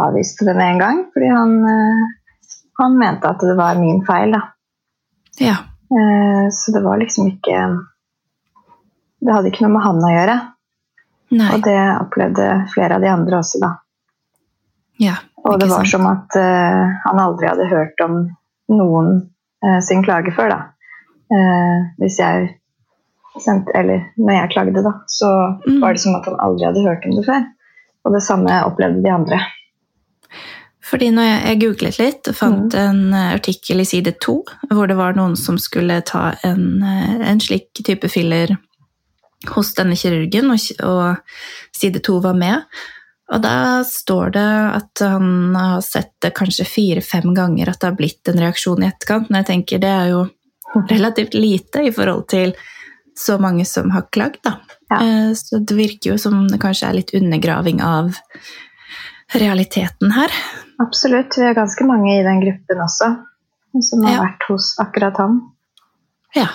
avviste 0.00 0.46
det 0.48 0.54
med 0.56 0.64
en 0.64 0.80
gang. 0.80 1.02
Fordi 1.12 1.28
han, 1.28 1.52
han 2.80 2.96
mente 2.96 3.34
at 3.34 3.44
det 3.44 3.58
var 3.58 3.76
min 3.82 4.00
feil, 4.08 4.32
da. 4.32 4.40
Ja. 5.44 5.58
Så 6.56 6.72
det 6.72 6.86
var 6.88 6.96
liksom 7.02 7.28
ikke 7.34 7.60
Det 9.20 9.32
hadde 9.34 9.50
ikke 9.52 9.66
noe 9.66 9.74
med 9.76 9.84
han 9.84 10.00
å 10.04 10.12
gjøre. 10.14 10.36
Nei. 11.30 11.48
Og 11.54 11.62
det 11.66 11.78
opplevde 12.00 12.46
flere 12.72 12.96
av 12.96 13.04
de 13.04 13.10
andre 13.12 13.38
også, 13.38 13.60
da. 13.62 13.74
Ja, 15.00 15.14
Og 15.44 15.60
det 15.60 15.68
var 15.70 15.84
sant? 15.86 15.92
som 15.94 16.06
at 16.10 16.34
uh, 16.36 16.90
han 17.06 17.20
aldri 17.22 17.48
hadde 17.48 17.68
hørt 17.70 18.00
om 18.04 18.16
noen 18.68 19.12
uh, 19.64 19.78
sin 19.84 20.02
klage 20.04 20.32
før, 20.36 20.50
da. 20.52 20.58
Uh, 21.30 21.86
hvis 22.02 22.18
jeg 22.20 22.50
sendte 23.40 23.70
Eller 23.78 24.08
når 24.18 24.34
jeg 24.34 24.50
klagde, 24.56 24.82
da, 24.82 24.92
så 25.06 25.28
Mm. 25.66 25.80
var 25.80 25.92
det 25.94 26.00
som 26.02 26.16
at 26.18 26.26
han 26.26 26.40
aldri 26.42 26.66
hadde 26.66 26.82
hørt 26.84 27.04
om 27.06 27.14
det 27.16 27.24
før. 27.28 27.44
Og 28.04 28.12
det 28.16 28.22
samme 28.26 28.56
opplevde 28.66 29.02
de 29.04 29.12
andre. 29.14 29.38
Fordi 30.90 31.10
når 31.14 31.22
jeg, 31.28 31.40
jeg 31.46 31.60
googlet 31.60 31.98
litt 32.00 32.28
og 32.28 32.34
fant 32.34 32.74
en 32.74 33.14
eh, 33.14 33.34
artikkel 33.36 33.80
i 33.80 33.84
side 33.86 34.16
to, 34.24 34.40
hvor 34.72 34.88
det 34.90 34.96
var 34.98 35.14
noen 35.14 35.36
som 35.38 35.58
skulle 35.62 36.00
ta 36.08 36.32
en, 36.42 36.82
en 36.82 37.40
slik 37.40 37.68
type 37.84 38.08
filler 38.10 38.56
hos 39.48 39.74
denne 39.74 39.96
kirurgen, 39.96 40.50
og, 40.50 40.58
og 40.84 41.16
side 41.76 42.02
to 42.04 42.20
var 42.20 42.34
med. 42.34 42.64
Og 43.32 43.40
da 43.42 43.82
står 43.86 44.32
det 44.34 44.48
at 44.74 45.02
han 45.06 45.54
har 45.54 45.80
sett 45.86 46.12
det 46.20 46.34
kanskje 46.34 46.66
fire-fem 46.66 47.32
ganger 47.34 47.68
at 47.70 47.80
det 47.80 47.88
har 47.88 47.96
blitt 47.96 48.28
en 48.28 48.40
reaksjon 48.42 48.82
i 48.82 48.88
etterkant. 48.88 49.30
Men 49.30 49.40
jeg 49.44 49.46
tenker 49.46 49.78
det 49.78 49.88
er 49.88 50.08
jo 50.10 50.24
relativt 50.90 51.34
lite 51.34 51.84
i 51.86 51.92
forhold 51.94 52.26
til 52.28 52.54
så 53.16 53.38
mange 53.38 53.64
som 53.66 53.90
har 53.90 54.08
klagd, 54.12 54.40
da. 54.42 54.56
Ja. 54.90 54.98
Eh, 55.02 55.32
Så 55.34 55.58
det 55.64 55.76
virker 55.76 56.10
jo 56.12 56.18
som 56.18 56.48
det 56.48 56.58
kanskje 56.60 56.88
er 56.88 56.94
litt 56.98 57.14
undergraving 57.14 57.80
av 57.82 58.16
realiteten 59.34 60.10
her. 60.14 60.30
Absolutt. 60.82 61.36
Vi 61.38 61.44
er 61.46 61.54
ganske 61.54 61.86
mange 61.86 62.16
i 62.18 62.24
den 62.26 62.40
gruppen 62.42 62.82
også 62.82 63.10
som 63.86 64.02
har 64.02 64.12
Ja. 64.12 64.22
vært 64.24 64.42
hos 64.48 64.74
akkurat 64.82 65.16
han. 65.18 65.40
Ja, 66.34 66.46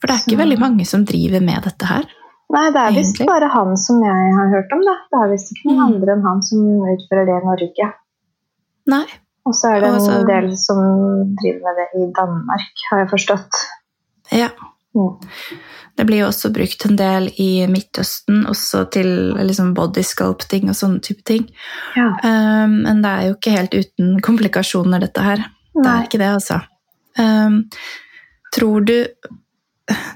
for 0.00 0.06
det 0.06 0.14
er 0.14 0.18
ikke 0.22 0.36
Så- 0.38 0.44
veldig 0.44 0.58
mange 0.58 0.86
som 0.86 1.04
driver 1.04 1.40
med 1.40 1.62
dette 1.64 1.86
her. 1.86 2.04
Nei, 2.52 2.66
det 2.74 2.80
er 2.82 2.96
visst 2.96 3.20
bare 3.26 3.48
han 3.48 3.76
som 3.80 4.02
jeg 4.04 4.32
har 4.36 4.50
hørt 4.52 4.72
om, 4.76 4.82
da. 4.84 4.94
Det 5.08 5.20
er 5.22 5.30
visst 5.32 5.52
ikke 5.54 5.70
noen 5.70 5.78
Mm. 5.78 5.84
andre 5.88 6.12
enn 6.12 6.26
han 6.26 6.42
som 6.42 6.64
utfører 6.94 7.28
det 7.30 7.36
i 7.38 7.46
Norge. 7.48 7.92
Nei. 8.92 9.04
Og 9.46 9.54
så 9.58 9.72
er 9.72 9.80
det 9.80 9.88
en 9.88 10.26
del 10.26 10.50
som 10.60 10.78
driver 11.40 11.62
med 11.64 11.80
det 11.80 11.86
i 11.98 12.12
Danmark, 12.14 12.84
har 12.90 12.98
jeg 13.02 13.10
forstått. 13.10 13.62
Ja. 14.30 14.50
Mm. 14.94 15.16
Det 15.96 16.06
blir 16.06 16.20
jo 16.22 16.28
også 16.28 16.52
brukt 16.52 16.84
en 16.86 16.96
del 16.96 17.30
i 17.40 17.66
Midtøsten, 17.66 18.46
også 18.46 18.84
til 18.92 19.08
liksom 19.40 19.74
bodysculpting 19.74 20.68
og 20.68 20.76
sånne 20.76 21.00
type 21.04 21.24
ting. 21.24 21.48
Ja. 21.96 22.12
Um, 22.22 22.82
men 22.84 23.02
det 23.02 23.10
er 23.10 23.26
jo 23.28 23.34
ikke 23.34 23.56
helt 23.56 23.74
uten 23.74 24.20
komplikasjoner, 24.20 25.00
dette 25.00 25.24
her. 25.24 25.44
Nei. 25.74 25.82
Det 25.82 25.90
er 25.92 26.06
ikke 26.06 26.22
det, 26.22 26.30
altså. 26.36 26.60
Um, 27.18 27.62
tror 28.54 28.84
du 28.84 28.96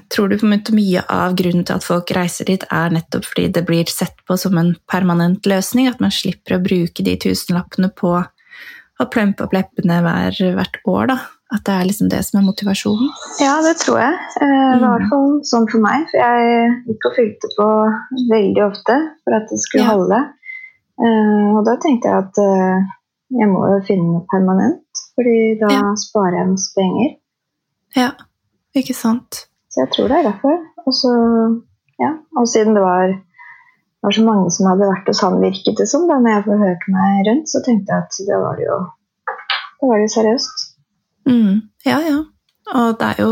Tror 0.09 0.29
du 0.29 0.37
på 0.37 0.47
mye 0.75 1.03
av 1.09 1.35
grunnen 1.35 1.65
til 1.67 1.75
at 1.75 1.83
folk 1.83 2.11
reiser 2.15 2.45
dit, 2.45 2.63
er 2.71 2.89
nettopp 2.89 3.25
fordi 3.25 3.47
det 3.51 3.65
blir 3.67 3.85
sett 3.91 4.15
på 4.27 4.37
som 4.39 4.57
en 4.57 4.75
permanent 4.91 5.45
løsning? 5.45 5.87
At 5.87 5.99
man 5.99 6.11
slipper 6.11 6.57
å 6.57 6.63
bruke 6.63 7.03
de 7.03 7.15
tusenlappene 7.17 7.89
på 7.95 8.13
å 8.99 9.05
plumpe 9.13 9.43
opp 9.45 9.53
leppene 9.53 9.99
hver, 10.01 10.37
hvert 10.57 10.79
år? 10.85 11.07
da? 11.07 11.17
At 11.53 11.63
det 11.63 11.73
er 11.73 11.85
liksom 11.87 12.09
det 12.11 12.25
som 12.25 12.39
er 12.41 12.45
motivasjonen? 12.47 13.07
Ja, 13.39 13.61
det 13.63 13.77
tror 13.79 13.99
jeg. 14.01 14.15
Eh, 14.41 14.71
Det 14.73 14.81
var 14.81 14.87
i 14.87 14.87
Mm. 14.87 14.95
hvert 14.97 15.09
fall 15.09 15.29
sånn 15.47 15.67
for 15.71 15.79
meg. 15.79 16.07
For 16.11 16.17
jeg 16.17 16.83
gikk 16.87 17.05
og 17.07 17.15
fylte 17.15 17.47
på 17.57 17.67
veldig 18.31 18.63
ofte 18.71 18.95
for 19.23 19.33
at 19.37 19.47
det 19.49 19.59
skulle 19.59 19.83
Ja. 19.85 19.91
holde. 19.95 20.19
Eh, 20.99 21.55
Og 21.57 21.63
da 21.65 21.75
tenkte 21.77 22.03
jeg 22.09 22.17
at 22.17 22.37
eh, 22.37 22.83
jeg 23.39 23.47
må 23.47 23.61
jo 23.69 23.85
finne 23.87 24.07
noe 24.11 24.25
permanent, 24.31 24.81
fordi 25.15 25.59
da 25.59 25.67
Ja. 25.71 25.93
sparer 25.95 26.37
jeg 26.39 26.47
masse 26.49 26.73
penger. 26.75 27.15
Ja, 27.95 28.11
ikke 28.75 28.93
sant? 28.95 29.47
Så 29.77 29.83
jeg 29.83 29.93
tror 29.93 30.07
det 30.09 30.15
er 30.17 30.25
derfor. 30.25 30.61
Og 30.89 30.93
så, 30.97 31.09
ja, 32.01 32.15
og 32.33 32.47
siden 32.49 32.73
det 32.73 32.81
var, 32.81 33.11
var 34.01 34.15
så 34.15 34.23
mange 34.25 34.49
som 34.55 34.71
hadde 34.71 34.87
vært 34.89 35.11
hos 35.11 35.21
han, 35.21 35.37
virket 35.43 35.77
det 35.77 35.85
som, 35.91 36.07
da 36.09 36.17
når 36.17 36.33
jeg 36.33 36.45
forhørte 36.47 36.93
meg 36.95 37.27
rundt, 37.27 37.51
så 37.51 37.61
tenkte 37.61 37.93
jeg 37.93 38.07
at 38.07 38.17
det 38.25 38.39
var 38.41 38.57
det 38.57 38.65
jo 38.65 38.79
det 39.77 39.91
var 39.91 40.01
jo 40.01 40.09
seriøst. 40.09 40.65
Mm, 41.29 41.61
ja, 41.85 41.99
ja. 42.01 42.17
Og 42.73 42.97
det, 42.97 43.11
jo, 43.21 43.29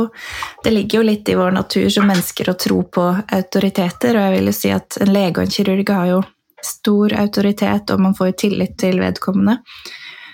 det 0.63 0.73
ligger 0.75 1.01
jo 1.01 1.07
litt 1.09 1.33
i 1.33 1.39
vår 1.41 1.57
natur 1.57 1.89
som 1.89 2.05
mennesker 2.05 2.53
å 2.53 2.57
tro 2.61 2.77
på 2.85 3.07
autoriteter, 3.09 4.13
og 4.13 4.27
jeg 4.27 4.37
vil 4.37 4.53
jo 4.53 4.55
si 4.61 4.71
at 4.77 5.01
en 5.01 5.13
lege 5.17 5.41
og 5.41 5.47
en 5.47 5.55
kirurg 5.57 5.91
har 5.97 6.11
jo 6.13 6.21
stor 6.61 7.17
autoritet, 7.25 7.89
og 7.89 8.05
man 8.05 8.13
får 8.13 8.29
jo 8.31 8.39
tillit 8.45 8.77
til 8.85 9.01
vedkommende. 9.01 9.57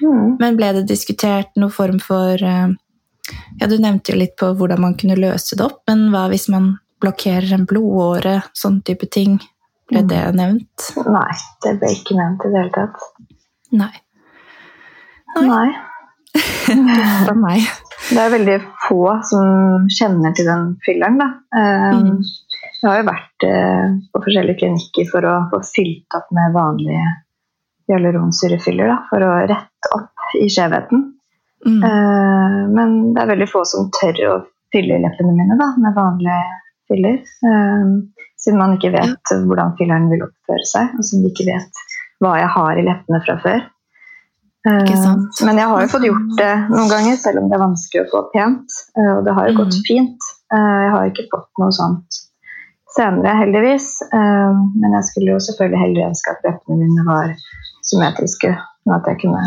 Mm. 0.03 0.35
Men 0.43 0.59
ble 0.59 0.75
det 0.81 0.89
diskutert 0.91 1.55
noen 1.55 1.71
form 1.71 2.03
for 2.03 2.35
eh, 2.35 2.75
Ja, 3.59 3.67
du 3.67 3.77
nevnte 3.77 4.13
jo 4.13 4.19
litt 4.19 4.35
på 4.39 4.51
hvordan 4.57 4.81
man 4.81 4.95
kunne 4.99 5.17
løse 5.19 5.57
det 5.57 5.65
opp, 5.65 5.83
men 5.89 6.07
hva 6.13 6.25
hvis 6.31 6.47
man 6.51 6.73
blokkerer 7.01 7.53
en 7.55 7.65
blodåre, 7.69 8.41
sånn 8.57 8.81
type 8.85 9.07
ting? 9.13 9.39
Ble 9.91 10.01
Mm. 10.03 10.07
det 10.07 10.23
nevnt? 10.39 10.89
Nei, 11.05 11.31
det 11.63 11.75
ble 11.81 11.89
ikke 11.91 12.15
nevnt 12.15 12.45
i 12.45 12.51
det 12.51 12.59
hele 12.61 12.73
tatt. 12.75 13.07
Nei. 13.71 13.93
Nei. 15.35 15.47
Nei. 15.47 15.69
Fra 17.25 17.33
meg. 17.35 17.65
Det 18.11 18.17
er 18.19 18.31
veldig 18.33 18.55
få 18.87 19.01
som 19.27 19.87
kjenner 19.91 20.33
til 20.35 20.47
den 20.47 20.77
fylleren. 20.85 21.17
Da. 21.19 21.27
Um, 21.55 21.99
Mm. 22.01 22.21
Jeg 22.81 22.89
har 22.89 22.97
jo 22.97 23.09
vært 23.11 23.43
uh, 23.45 23.91
på 24.09 24.21
forskjellige 24.25 24.57
klinikker 24.63 25.05
for 25.11 25.27
å 25.29 25.33
få 25.51 25.59
fylt 25.67 26.15
opp 26.17 26.31
med 26.33 26.55
vanlige 26.55 27.03
hyaluronsyrefyller 27.91 28.89
da, 28.89 28.95
for 29.09 29.21
å 29.25 29.33
rette 29.51 29.91
opp 29.97 30.31
i 30.39 30.47
skjevheten. 30.49 31.03
Mm. 31.65 31.83
Eh, 31.85 32.57
men 32.75 33.13
det 33.13 33.21
er 33.23 33.31
veldig 33.35 33.49
få 33.51 33.61
som 33.69 33.89
tør 33.93 34.21
å 34.29 34.37
fylle 34.73 35.01
leppene 35.03 35.35
mine 35.35 35.57
da, 35.59 35.67
med 35.77 35.93
vanlige 35.97 36.39
fyller. 36.89 37.19
Eh, 37.21 37.91
siden 38.41 38.57
man 38.57 38.73
ikke 38.77 38.93
vet 38.95 39.33
hvordan 39.45 39.75
fylleren 39.77 40.09
vil 40.09 40.23
oppføre 40.25 40.65
seg, 40.65 40.95
og 40.97 41.05
siden 41.05 41.27
de 41.27 41.31
ikke 41.33 41.49
vet 41.51 41.83
hva 42.21 42.35
jeg 42.39 42.49
har 42.55 42.79
i 42.81 42.87
leppene 42.87 43.21
fra 43.25 43.37
før. 43.43 43.61
Sant. 44.61 45.39
Men 45.41 45.57
jeg 45.57 45.65
har 45.71 45.81
jo 45.81 45.89
fått 45.89 46.03
gjort 46.05 46.33
det 46.37 46.51
noen 46.69 46.89
ganger, 46.91 47.15
selv 47.17 47.39
om 47.41 47.47
det 47.49 47.55
er 47.57 47.63
vanskelig 47.63 48.01
å 48.03 48.09
få 48.11 48.19
pent. 48.33 48.75
og 49.01 49.23
det 49.25 49.33
har 49.33 49.47
jo 49.49 49.55
gått 49.57 49.73
Mm. 49.73 49.85
fint. 49.87 50.27
Jeg 50.53 50.91
har 50.93 51.05
ikke 51.09 51.25
fått 51.31 51.49
noe 51.57 51.71
sånt 51.73 52.19
senere, 52.93 53.33
heldigvis. 53.41 53.87
Men 54.11 54.93
jeg 54.93 55.03
skulle 55.09 55.31
jo 55.33 55.39
selvfølgelig 55.41 55.81
heller 55.81 56.09
ønske 56.11 56.29
at 56.35 56.45
leppene 56.45 56.77
mine 56.77 57.05
var 57.09 57.33
symmetriske, 57.81 58.51
og 58.85 58.93
at 58.99 59.09
jeg 59.09 59.21
kunne 59.25 59.41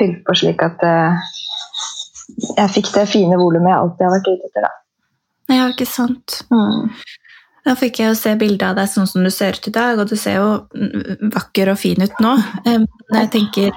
fylt 0.00 0.22
på 0.26 0.36
slik 0.38 0.62
at 0.64 0.82
eh, 0.86 1.28
jeg 2.56 2.72
fikk 2.78 2.94
det 2.94 3.04
fine 3.10 3.36
volumet 3.38 3.72
jeg 3.72 3.80
alltid 3.82 4.06
har 4.06 4.16
vært 4.16 4.32
ute 4.32 4.48
etter. 4.48 4.66
Da. 4.66 4.72
Ja, 5.54 5.68
ikke 5.68 5.88
sant. 5.88 6.40
Mm. 6.52 6.90
Da 7.64 7.74
fikk 7.80 8.00
jeg 8.00 8.12
jo 8.12 8.18
se 8.18 8.34
bildet 8.40 8.66
av 8.66 8.76
deg 8.78 8.90
sånn 8.92 9.08
som 9.08 9.24
du 9.24 9.30
ser 9.32 9.56
ut 9.56 9.68
i 9.70 9.72
dag, 9.72 10.00
og 10.00 10.10
du 10.10 10.16
ser 10.20 10.36
jo 10.40 11.30
vakker 11.32 11.72
og 11.72 11.80
fin 11.80 12.04
ut 12.04 12.20
nå. 12.24 12.36
Eh, 12.64 12.84
Men 12.84 13.20
jeg 13.22 13.32
tenker, 13.36 13.72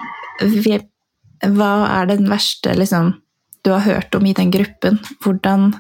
hva 1.57 1.71
er 1.99 2.09
den 2.09 2.27
verste 2.31 2.73
liksom, 2.75 3.13
du 3.63 3.73
har 3.73 3.83
hørt 3.85 4.15
om 4.15 4.25
i 4.27 4.35
den 4.35 4.51
gruppen? 4.51 4.99
Hvordan, 5.23 5.73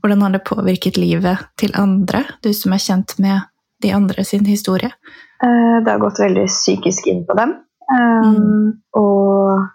hvordan 0.00 0.24
har 0.24 0.36
det 0.36 0.44
påvirket 0.48 1.00
livet 1.00 1.48
til 1.60 1.74
andre, 1.78 2.24
du 2.44 2.52
som 2.56 2.76
er 2.76 2.84
kjent 2.84 3.16
med 3.18 3.48
de 3.80 3.92
andre 3.96 4.24
sin 4.24 4.44
historie? 4.48 4.92
Eh, 5.40 5.76
det 5.84 5.88
har 5.88 6.00
gått 6.00 6.20
veldig 6.20 6.46
psykisk 6.48 7.08
inn 7.12 7.24
på 7.28 7.36
dem. 7.38 7.56
Mm. 7.90 8.80
Og 9.00 9.70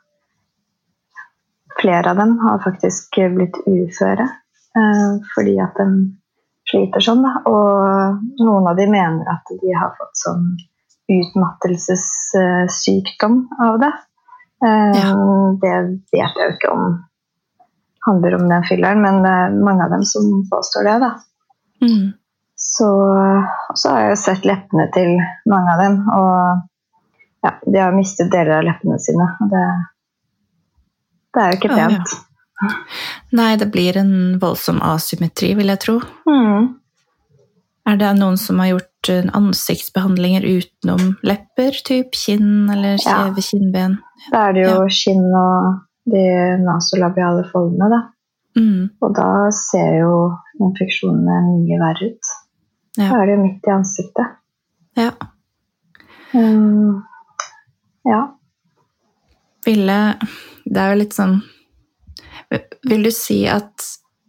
flere 1.85 2.09
av 2.11 2.17
dem 2.17 2.31
har 2.41 2.63
faktisk 2.65 3.13
blitt 3.37 3.57
uføre 3.69 4.25
eh, 4.25 5.11
fordi 5.35 5.55
at 5.61 5.77
de 5.77 5.85
sliter 6.65 7.01
sånn. 7.05 7.21
Og 7.45 8.17
noen 8.41 8.65
av 8.71 8.75
dem 8.79 8.89
mener 8.95 9.21
at 9.29 9.45
de 9.61 9.69
har 9.77 9.93
fått 9.99 10.17
sånn 10.17 10.45
utmattelsessykdom 11.13 13.35
av 13.69 13.73
det. 13.85 13.93
Eh, 14.65 14.93
Ja. 14.97 15.13
Det 15.61 15.75
vet 16.15 16.33
jeg 16.39 16.47
jo 16.49 16.55
ikke 16.55 16.73
om 16.73 16.83
handler 18.05 18.35
om 18.37 18.49
den 18.49 18.63
filleren, 18.63 19.01
men 19.01 19.23
det 19.23 19.29
er 19.29 19.63
mange 19.65 19.85
av 19.85 19.89
dem 19.89 20.03
som 20.05 20.43
påstår 20.51 20.83
det. 20.83 20.99
da. 20.99 21.11
Mm. 21.81 22.13
Så, 22.55 22.89
så 23.75 23.89
har 23.91 24.01
jeg 24.01 24.09
jo 24.13 24.19
sett 24.21 24.45
leppene 24.45 24.85
til 24.93 25.17
mange 25.49 25.73
av 25.73 25.81
dem, 25.81 25.95
og 26.13 26.61
ja, 27.45 27.51
de 27.65 27.81
har 27.81 27.97
mistet 27.97 28.29
deler 28.31 28.59
av 28.59 28.67
leppene 28.67 28.99
sine. 29.01 29.25
og 29.41 29.49
Det, 29.51 29.65
det 31.35 31.43
er 31.43 31.51
jo 31.53 31.59
ikke 31.59 31.75
pent. 31.75 32.15
ja. 32.15 32.21
ja. 32.63 32.71
Nei, 33.35 33.51
det 33.59 33.67
blir 33.73 33.97
en 33.99 34.11
voldsom 34.39 34.77
asymmetri, 34.81 35.49
vil 35.59 35.67
jeg 35.73 35.81
tro. 35.83 35.97
Mm. 36.29 36.69
Er 37.85 37.97
det 37.99 38.13
noen 38.17 38.37
som 38.39 38.61
har 38.63 38.71
gjort 38.71 39.09
eh, 39.11 39.27
ansiktsbehandlinger 39.37 40.45
utenom 40.47 41.17
lepper, 41.27 41.75
typ 41.85 42.15
kinn 42.17 42.69
eller 42.71 42.95
Ja. 42.95 43.25
kjeve, 43.27 43.43
kinnben? 43.45 43.97
Da 44.31 44.47
er 44.49 44.55
det 44.55 44.63
jo 44.69 44.87
kinn 44.89 45.27
og 45.35 45.83
de 46.09 46.23
nasolabiale 46.63 47.43
foldene, 47.51 47.89
da. 47.91 47.99
Mm. 48.57 48.87
Og 49.03 49.13
da 49.19 49.27
ser 49.51 49.99
jo 49.99 50.15
infeksjonene 50.63 51.37
mye 51.51 51.77
verre 51.83 52.09
ut. 52.15 52.33
Ja. 52.95 53.09
Da 53.11 53.19
er 53.19 53.25
det 53.27 53.35
jo 53.35 53.43
midt 53.43 53.67
i 53.67 53.75
ansiktet. 53.75 54.35
ja. 54.97 55.11
Um, 56.33 57.03
Ja. 58.05 58.34
Ville 59.65 59.99
Det 60.65 60.81
er 60.81 60.89
jo 60.93 61.01
litt 61.01 61.15
sånn 61.15 61.35
Vil 62.89 63.03
du 63.05 63.11
si 63.13 63.47
at 63.49 63.73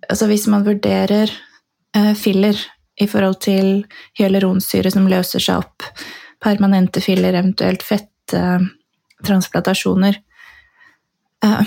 altså 0.06 0.26
hvis 0.30 0.46
man 0.52 0.66
vurderer 0.66 1.28
eh, 1.96 2.14
filler 2.16 2.56
i 3.00 3.06
forhold 3.10 3.38
til 3.44 3.86
hyaluronsyre 4.16 4.90
som 4.92 5.08
løser 5.10 5.40
seg 5.42 5.56
opp, 5.60 5.82
permanente 6.40 7.00
filler, 7.04 7.34
eventuelt 7.36 7.82
fettransplantasjoner 7.84 10.14
eh, 11.44 11.62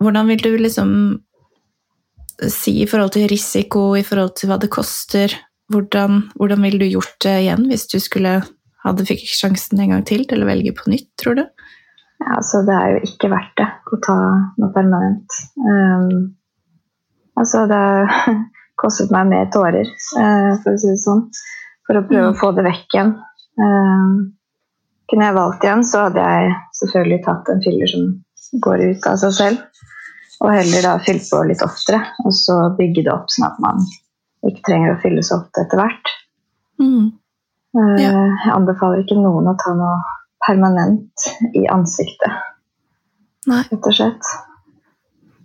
Hvordan 0.00 0.26
vil 0.30 0.42
du 0.44 0.56
liksom 0.60 0.90
si 2.48 2.80
i 2.82 2.88
forhold 2.88 3.12
til 3.16 3.28
risiko, 3.28 3.96
i 3.96 4.04
forhold 4.06 4.32
til 4.38 4.48
hva 4.48 4.56
det 4.60 4.70
koster? 4.72 5.34
Hvordan, 5.70 6.30
hvordan 6.40 6.64
ville 6.64 6.80
du 6.80 6.88
gjort 6.88 7.16
det 7.24 7.36
igjen 7.42 7.66
hvis 7.70 7.86
du 7.92 7.98
skulle 8.02 8.40
hadde 8.84 9.08
fikk 9.08 9.26
sjansen 9.28 9.80
en 9.82 9.92
gang 9.94 10.04
til 10.08 10.24
til 10.28 10.42
å 10.42 10.48
velge 10.48 10.72
på 10.76 10.90
nytt, 10.90 11.10
tror 11.20 11.34
du? 11.36 11.44
Ja, 12.20 12.34
altså 12.36 12.60
det 12.66 12.74
er 12.76 12.90
jo 12.94 13.00
ikke 13.08 13.30
verdt 13.32 13.54
det 13.60 13.68
å 13.96 13.98
ta 14.04 14.16
noe 14.60 14.72
permanent. 14.74 15.38
Um, 15.56 16.34
altså 17.40 17.64
det 17.70 17.80
kostet 18.80 19.10
meg 19.14 19.28
mer 19.32 19.48
tårer, 19.52 19.88
eh, 20.20 20.50
for 20.62 20.72
å 20.74 20.80
si 20.80 20.88
det 20.92 21.00
sånn, 21.02 21.26
for 21.86 21.98
å 22.00 22.04
prøve 22.08 22.28
Mm. 22.30 22.34
å 22.34 22.38
få 22.40 22.52
det 22.56 22.64
vekk 22.68 22.94
igjen. 22.96 23.14
Um, 23.60 24.12
kunne 25.10 25.26
jeg 25.26 25.34
valgt 25.36 25.64
igjen, 25.66 25.82
så 25.84 26.04
hadde 26.06 26.22
jeg 26.22 26.52
selvfølgelig 26.80 27.24
tatt 27.26 27.48
en 27.50 27.62
filler 27.64 27.90
som 27.90 28.04
går 28.64 28.84
ut 28.92 29.06
av 29.10 29.16
seg 29.20 29.32
selv, 29.36 29.64
og 30.40 30.52
heller 30.54 30.86
da 30.86 30.92
fylt 31.04 31.26
på 31.28 31.42
litt 31.48 31.64
oftere, 31.66 31.98
og 32.24 32.32
så 32.32 32.56
bygge 32.78 33.04
det 33.08 33.12
opp 33.12 33.26
sånn 33.34 33.48
at 33.50 33.58
man 33.60 33.82
ikke 34.48 34.62
trenger 34.70 34.94
å 34.94 35.00
fylle 35.02 35.24
så 35.26 35.40
ofte 35.42 35.64
etter 35.66 35.80
hvert. 35.82 36.12
Mm. 36.80 37.10
Eh, 37.76 37.98
Ja. 38.00 38.12
Jeg 38.44 38.54
anbefaler 38.54 39.02
ikke 39.04 39.18
noen 39.20 39.50
å 39.50 39.56
ta 39.60 39.74
noe 39.76 39.98
permanent 40.46 41.26
i 41.54 41.66
ansiktet, 41.72 42.32
Nei. 43.50 43.62
rett 43.70 43.86
og 43.90 43.96
slett. 43.96 44.30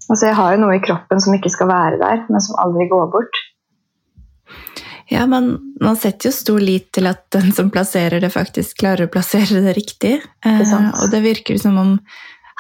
Altså, 0.06 0.28
jeg 0.30 0.38
har 0.38 0.54
jo 0.54 0.62
noe 0.62 0.78
i 0.78 0.84
kroppen 0.84 1.22
som 1.22 1.34
ikke 1.34 1.50
skal 1.50 1.70
være 1.72 1.98
der, 2.02 2.24
men 2.30 2.44
som 2.44 2.58
aldri 2.62 2.86
går 2.92 3.08
bort. 3.14 3.40
Ja, 5.10 5.26
man, 5.30 5.52
man 5.82 5.98
setter 5.98 6.30
jo 6.30 6.34
stor 6.34 6.62
lit 6.62 6.88
til 6.94 7.06
at 7.10 7.28
den 7.34 7.52
som 7.54 7.70
plasserer 7.74 8.22
det, 8.22 8.32
faktisk 8.34 8.80
klarer 8.82 9.06
å 9.06 9.12
plassere 9.14 9.62
det 9.66 9.76
riktig. 9.78 10.16
Eh, 10.46 10.74
og 11.02 11.12
det 11.12 11.22
virker 11.26 11.60
som 11.62 11.78
om 11.78 11.92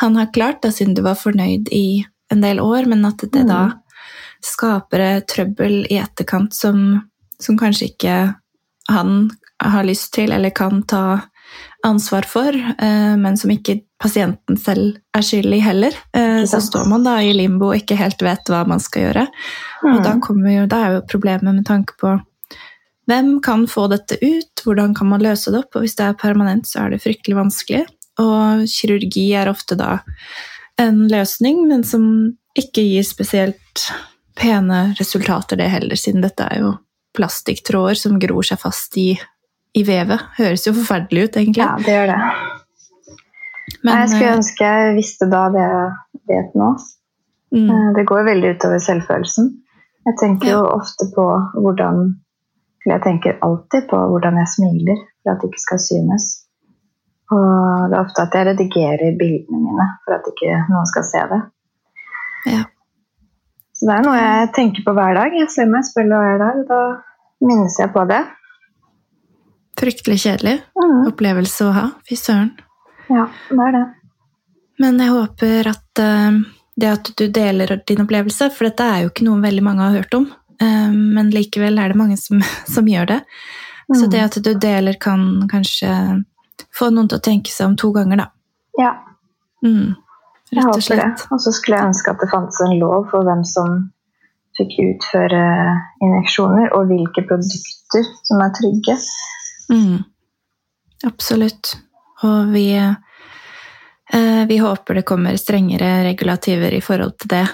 han 0.01 0.17
har 0.19 0.33
klart 0.36 0.62
det, 0.62 0.73
siden 0.75 0.93
du 0.97 1.01
var 1.05 1.17
fornøyd 1.17 1.71
i 1.73 2.05
en 2.33 2.41
del 2.43 2.59
år, 2.59 2.86
men 2.89 3.05
at 3.05 3.21
det 3.21 3.45
Mm. 3.45 3.47
da 3.47 3.62
skaper 4.45 5.21
trøbbel 5.25 5.86
i 5.89 5.97
etterkant 5.97 6.53
som, 6.53 7.01
som 7.41 7.57
kanskje 7.57 7.93
ikke 7.93 8.17
han 8.89 9.31
har 9.62 9.83
lyst 9.88 10.13
til 10.13 10.31
eller 10.31 10.49
kan 10.53 10.83
ta 10.83 11.21
ansvar 11.85 12.25
for, 12.27 12.55
eh, 12.55 13.15
men 13.15 13.37
som 13.37 13.51
ikke 13.53 13.79
pasienten 14.01 14.57
selv 14.59 14.97
er 15.15 15.23
skyld 15.25 15.53
i 15.53 15.61
heller. 15.63 15.95
Eh, 16.15 16.43
så 16.49 16.59
står 16.63 16.87
man 16.89 17.05
da 17.05 17.17
i 17.21 17.33
limbo 17.33 17.69
og 17.71 17.77
ikke 17.79 17.97
helt 17.99 18.21
vet 18.25 18.49
hva 18.51 18.63
man 18.67 18.81
skal 18.83 19.07
gjøre. 19.07 19.27
Og 19.85 20.03
da, 20.03 20.15
Mm. 20.15 20.47
jo, 20.51 20.65
da 20.67 20.83
er 20.83 20.95
jo 20.95 21.01
problemet 21.07 21.53
med 21.55 21.65
tanke 21.65 21.93
på 22.01 22.19
hvem 23.07 23.39
kan 23.41 23.67
få 23.67 23.87
dette 23.89 24.17
ut, 24.21 24.63
hvordan 24.65 24.95
kan 24.95 25.07
man 25.07 25.21
løse 25.21 25.51
det 25.51 25.59
opp, 25.61 25.75
og 25.75 25.83
hvis 25.83 25.95
det 25.95 26.05
er 26.07 26.13
permanent, 26.13 26.65
så 26.65 26.85
er 26.85 26.89
det 26.89 27.03
fryktelig 27.03 27.35
vanskelig. 27.37 27.85
Og 28.17 28.65
kirurgi 28.65 29.33
er 29.35 29.51
ofte 29.51 29.77
da 29.77 29.99
en 30.79 31.07
løsning, 31.07 31.67
men 31.67 31.83
som 31.83 32.35
ikke 32.57 32.81
gir 32.81 33.03
spesielt 33.03 33.91
pene 34.35 34.95
resultater 34.99 35.55
det 35.59 35.69
heller, 35.69 35.95
siden 35.95 36.21
dette 36.21 36.47
er 36.49 36.63
jo 36.63 36.77
plastikktråder 37.15 37.95
som 37.95 38.19
gror 38.19 38.43
seg 38.43 38.59
fast 38.59 38.97
i, 38.97 39.19
i 39.75 39.83
vevet. 39.88 40.21
Høres 40.38 40.65
jo 40.67 40.73
forferdelig 40.77 41.27
ut, 41.27 41.38
egentlig. 41.41 41.63
Ja, 41.63 41.75
det 41.79 41.95
gjør 41.95 42.11
det. 42.13 42.19
Men, 43.85 43.97
jeg 44.01 44.09
skulle 44.13 44.31
eh, 44.31 44.38
ønske 44.39 44.69
jeg 44.69 44.95
visste 44.97 45.27
da 45.29 45.41
det 45.53 45.63
jeg 45.65 45.89
vet 46.31 46.55
nå. 46.57 46.69
mm, 47.55 47.69
Eh, 47.69 47.88
Det 47.97 48.05
går 48.09 48.23
veldig 48.29 48.53
utover 48.55 48.79
selvfølelsen. 48.81 49.51
Jeg 50.05 50.17
tenker 50.21 50.51
jo 50.51 50.61
ofte 50.69 51.07
på 51.15 51.25
hvordan 51.63 52.05
jeg 52.85 53.01
tenker 53.01 53.39
alltid 53.41 53.88
på 53.89 53.97
hvordan 53.97 54.35
jeg 54.38 54.51
smiler 54.53 54.99
for 55.23 55.31
at 55.33 55.41
det 55.41 55.49
ikke 55.49 55.63
skal 55.63 55.79
synes. 55.81 56.25
Og 57.33 57.89
det 57.89 57.97
er 57.97 58.03
ofte 58.03 58.21
at 58.21 58.35
jeg 58.38 58.45
redigerer 58.51 59.15
bildene 59.17 59.61
mine 59.63 59.88
for 60.05 60.13
at 60.19 60.27
ikke 60.29 60.59
noen 60.69 60.89
skal 60.91 61.05
se 61.07 61.23
det. 61.31 61.41
Ja. 62.53 62.61
Så 63.73 63.89
det 63.89 63.95
er 63.95 64.05
noe 64.05 64.19
jeg 64.19 64.51
tenker 64.55 64.85
på 64.85 64.93
hver 64.93 65.17
dag. 65.17 65.33
Jeg 65.33 65.49
ser 65.49 65.65
meg 65.71 65.81
i 65.81 65.89
speilet 65.89 66.21
hver 66.21 66.38
dag, 66.43 66.59
og 66.61 66.69
da 66.69 66.81
minnes 67.49 67.79
jeg 67.81 67.89
på 67.95 68.05
det. 68.13 68.21
Fryktelig 69.79 70.19
kjedelig 70.23 70.59
mm. 70.75 71.01
opplevelse 71.11 71.67
å 71.67 71.73
ha. 71.75 71.85
Fy 72.07 72.17
søren. 72.19 72.51
Ja, 73.09 73.27
det 73.49 73.67
er 73.67 73.77
det. 73.77 73.85
Men 74.81 74.99
jeg 74.99 75.13
håper 75.13 75.71
at 75.71 76.01
uh, 76.03 76.39
det 76.75 76.91
at 76.91 77.11
du 77.15 77.27
deler 77.31 77.77
din 77.88 78.03
opplevelse, 78.03 78.49
for 78.51 78.67
dette 78.67 78.88
er 78.88 79.05
jo 79.05 79.13
ikke 79.13 79.27
noe 79.27 79.43
veldig 79.43 79.63
mange 79.63 79.85
har 79.85 79.99
hørt 80.01 80.17
om, 80.17 80.29
uh, 80.61 80.91
men 80.91 81.31
likevel 81.33 81.79
er 81.79 81.93
det 81.93 81.99
mange 81.99 82.19
som, 82.19 82.43
som 82.75 82.88
gjør 82.88 83.15
det. 83.15 83.21
Så 83.85 84.07
Mhm. 84.07 84.11
det 84.11 84.21
at 84.23 84.35
du 84.41 84.53
deler 84.57 84.95
kan 84.97 85.45
kanskje 85.47 85.89
få 86.73 86.89
noen 86.89 87.07
til 87.07 87.19
å 87.19 87.21
tenke 87.21 87.51
seg 87.53 87.67
om 87.67 87.75
to 87.77 87.91
ganger, 87.93 88.17
da. 88.17 88.31
Ja, 88.79 88.95
Mm. 89.65 89.95
Rett 90.53 90.65
og 90.65 90.77
håper 90.77 90.99
det. 91.01 91.11
Og 91.33 91.41
så 91.41 91.53
skulle 91.55 91.79
jeg 91.79 91.89
ønske 91.89 92.13
at 92.13 92.21
det 92.21 92.31
fantes 92.31 92.61
en 92.61 92.77
lov 92.79 93.07
for 93.11 93.25
hvem 93.25 93.41
som 93.49 93.77
fikk 94.55 94.75
utføre 94.85 95.41
injeksjoner, 96.05 96.69
og 96.77 96.91
hvilke 96.91 97.25
produkter 97.27 98.05
som 98.27 98.43
er 98.45 98.53
trygge. 98.55 98.95
Mm. 99.71 100.04
Absolutt. 101.06 101.75
Og 102.23 102.51
vi, 102.54 102.69
eh, 104.13 104.45
vi 104.47 104.58
håper 104.58 104.93
det 104.99 105.06
kommer 105.06 105.38
strengere 105.38 106.04
regulativer 106.04 106.73
i 106.73 106.82
forhold 106.82 107.17
til 107.19 107.34
det 107.36 107.45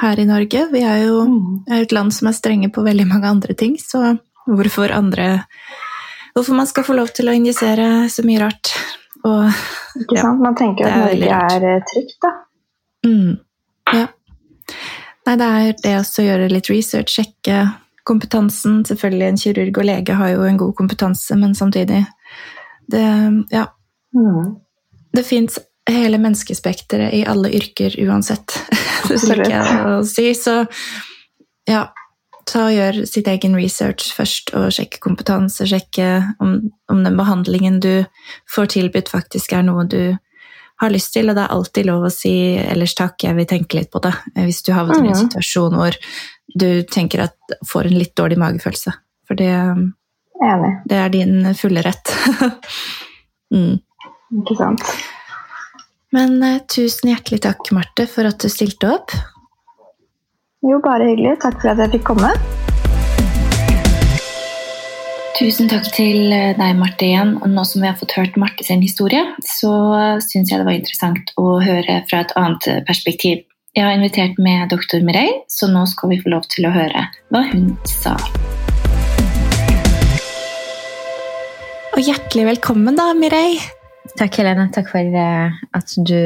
her 0.00 0.20
i 0.20 0.26
Norge. 0.26 0.68
Vi 0.72 0.82
er 0.86 1.06
jo 1.06 1.24
Mm. 1.26 1.64
er 1.68 1.82
et 1.82 1.92
land 1.92 2.12
som 2.14 2.28
er 2.28 2.32
strenge 2.32 2.70
på 2.72 2.82
veldig 2.84 3.06
mange 3.06 3.26
andre 3.26 3.54
ting, 3.54 3.76
så 3.76 4.18
hvorfor 4.46 4.90
andre 4.92 5.44
Hvorfor 6.30 6.54
man 6.54 6.66
skal 6.66 6.84
få 6.84 6.94
lov 6.94 7.08
til 7.10 7.26
å 7.26 7.34
injisere 7.34 8.06
så 8.08 8.22
mye 8.22 8.38
rart. 8.38 8.70
Og 9.24 9.50
Ikke 9.98 10.20
sant? 10.20 10.40
Man 10.40 10.54
tenker 10.54 10.84
det 10.84 10.92
at 10.92 11.18
Norge 11.18 11.40
er 11.58 11.64
eh, 11.74 11.80
trygt, 11.90 12.20
da. 12.22 12.30
mm, 13.04 13.40
ja. 13.92 14.06
Nei, 15.26 15.34
det 15.36 15.48
er 15.48 15.72
det 15.82 15.96
å 15.98 16.24
gjøre 16.24 16.50
litt 16.52 16.70
research, 16.70 17.18
sjekke 17.18 17.74
kompetansen. 18.10 18.80
Selvfølgelig, 18.88 19.28
en 19.30 19.40
kirurg 19.44 19.78
og 19.82 19.86
lege 19.88 20.16
har 20.18 20.34
jo 20.34 20.42
en 20.48 20.58
god 20.60 20.74
kompetanse, 20.78 21.38
men 21.38 21.54
samtidig 21.58 22.02
det, 22.90 23.06
Ja. 23.54 23.66
Mm. 24.14 24.56
Det 25.14 25.22
fins 25.26 25.58
hele 25.90 26.18
menneskespekteret 26.22 27.14
i 27.14 27.24
alle 27.26 27.50
yrker 27.54 27.94
uansett. 28.06 28.54
Det 29.08 29.22
liker 29.26 29.50
jeg 29.50 29.86
å 29.86 29.94
si. 30.06 30.28
Så 30.38 30.54
ja, 31.66 31.84
ta 32.46 32.64
og 32.68 32.74
gjør 32.74 33.00
sitt 33.10 33.26
egen 33.30 33.56
research 33.58 34.12
først, 34.14 34.52
og 34.54 34.70
sjekke 34.74 35.00
kompetanse. 35.02 35.66
Sjekke 35.66 36.10
om, 36.42 36.56
om 36.90 37.02
den 37.06 37.18
behandlingen 37.18 37.80
du 37.82 38.04
får 38.54 38.70
tilbudt, 38.76 39.10
faktisk 39.10 39.54
er 39.56 39.62
noe 39.66 39.86
du 39.90 40.16
har 40.80 40.90
lyst 40.94 41.12
til. 41.16 41.28
Og 41.30 41.36
det 41.36 41.42
er 41.46 41.54
alltid 41.56 41.86
lov 41.90 42.06
å 42.06 42.12
si 42.14 42.32
'ellers 42.58 42.94
takk, 42.94 43.18
jeg 43.24 43.36
vil 43.36 43.46
tenke 43.50 43.80
litt 43.80 43.90
på 43.90 44.00
det', 44.02 44.14
hvis 44.46 44.62
du 44.62 44.72
havner 44.72 45.02
i 45.04 45.08
en 45.08 45.14
Mhm. 45.14 45.22
situasjon 45.26 45.74
hvor 45.74 45.96
du 46.54 46.82
tenker 46.82 47.26
at 47.28 47.56
får 47.68 47.90
en 47.90 47.98
litt 47.98 48.16
dårlig 48.18 48.38
magefølelse. 48.40 48.94
For 49.28 49.38
det 49.38 49.54
Enig. 50.40 50.72
Det 50.88 50.96
er 50.96 51.10
din 51.12 51.54
fulle 51.54 51.82
rett. 51.84 52.12
mm. 53.54 53.74
Ikke 54.40 54.56
sant. 54.56 54.86
Men 56.16 56.38
uh, 56.42 56.62
tusen 56.64 57.12
hjertelig 57.12 57.42
takk, 57.44 57.68
Marte, 57.76 58.06
for 58.08 58.26
at 58.30 58.40
du 58.40 58.48
stilte 58.48 58.88
opp. 58.88 59.12
Jo, 60.64 60.80
bare 60.84 61.10
hyggelig. 61.12 61.36
Takk 61.44 61.60
for 61.60 61.72
at 61.74 61.84
jeg 61.84 61.92
fikk 61.98 62.08
komme. 62.08 62.32
Tusen 65.40 65.70
takk 65.72 65.86
til 65.96 66.32
eh, 66.36 66.50
deg, 66.56 66.74
Marte, 66.76 67.06
igjen. 67.06 67.36
Og 67.40 67.48
nå 67.48 67.62
som 67.68 67.80
vi 67.80 67.88
har 67.88 67.96
fått 68.00 68.16
hørt 68.18 68.36
Marte 68.40 68.64
sin 68.66 68.82
historie, 68.84 69.22
så 69.44 69.72
syns 70.20 70.52
jeg 70.52 70.60
det 70.60 70.66
var 70.66 70.76
interessant 70.76 71.32
å 71.40 71.54
høre 71.64 72.02
fra 72.10 72.24
et 72.24 72.34
annet 72.36 72.68
perspektiv. 72.88 73.46
Jeg 73.70 73.84
har 73.86 73.94
invitert 73.94 74.38
med 74.42 74.66
doktor 74.72 74.98
Mireille, 75.06 75.44
så 75.46 75.68
nå 75.70 75.84
skal 75.86 76.10
vi 76.10 76.16
få 76.18 76.32
lov 76.32 76.42
til 76.50 76.64
å 76.66 76.72
høre 76.74 77.04
hva 77.30 77.42
hun 77.52 77.68
sa. 77.86 78.16
Og 81.94 82.00
hjertelig 82.02 82.48
velkommen, 82.48 82.98
da, 82.98 83.12
Mireille. 83.14 83.62
Takk, 84.18 84.40
Helene. 84.40 84.66
Takk 84.74 84.90
for 84.90 85.22
eh, 85.22 85.62
at 85.78 85.94
du 86.02 86.18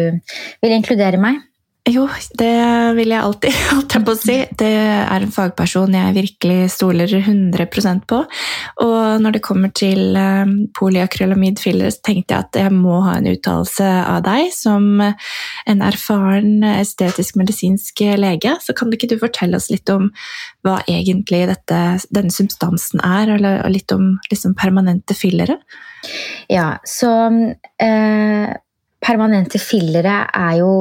vil 0.64 0.72
inkludere 0.72 1.20
meg. 1.20 1.42
Jo, 1.84 2.06
det 2.40 2.52
vil 2.96 3.10
jeg 3.12 3.20
alltid, 3.20 3.56
holdt 3.74 3.92
jeg 3.92 4.04
på 4.06 4.12
å 4.14 4.16
si. 4.16 4.36
Det 4.56 4.70
er 4.72 5.24
en 5.24 5.32
fagperson 5.32 5.92
jeg 5.92 6.14
virkelig 6.16 6.70
stoler 6.72 7.12
100% 7.18 8.06
på. 8.08 8.22
Og 8.80 9.20
når 9.20 9.36
det 9.36 9.42
kommer 9.44 9.72
til 9.76 10.16
eh, 10.16 10.54
polyakrylamidfiller, 10.78 11.92
så 11.92 12.00
tenkte 12.08 12.38
jeg 12.38 12.46
at 12.46 12.60
jeg 12.62 12.72
må 12.72 13.02
ha 13.04 13.18
en 13.18 13.28
uttalelse 13.28 13.90
av 14.00 14.22
deg 14.24 14.48
som 14.56 14.88
en 15.04 15.84
erfaren 15.84 16.64
estetisk-medisinsk 16.70 18.00
lege. 18.16 18.56
Så 18.64 18.72
kan 18.72 18.88
ikke 18.96 19.12
du 19.12 19.18
fortelle 19.20 19.60
oss 19.60 19.68
litt 19.68 19.92
om 19.92 20.08
hva 20.64 20.80
egentlig 20.88 21.44
dette, 21.52 21.84
denne 22.08 22.32
substansen 22.32 23.04
er, 23.04 23.36
eller 23.36 23.60
litt 23.68 23.92
om 23.92 24.14
liksom 24.32 24.56
permanente 24.56 25.12
fillere? 25.12 25.60
Ja, 26.48 26.78
så 26.88 27.12
eh, 27.76 28.52
permanente 29.04 29.60
fillere 29.60 30.22
er 30.32 30.60
jo 30.64 30.74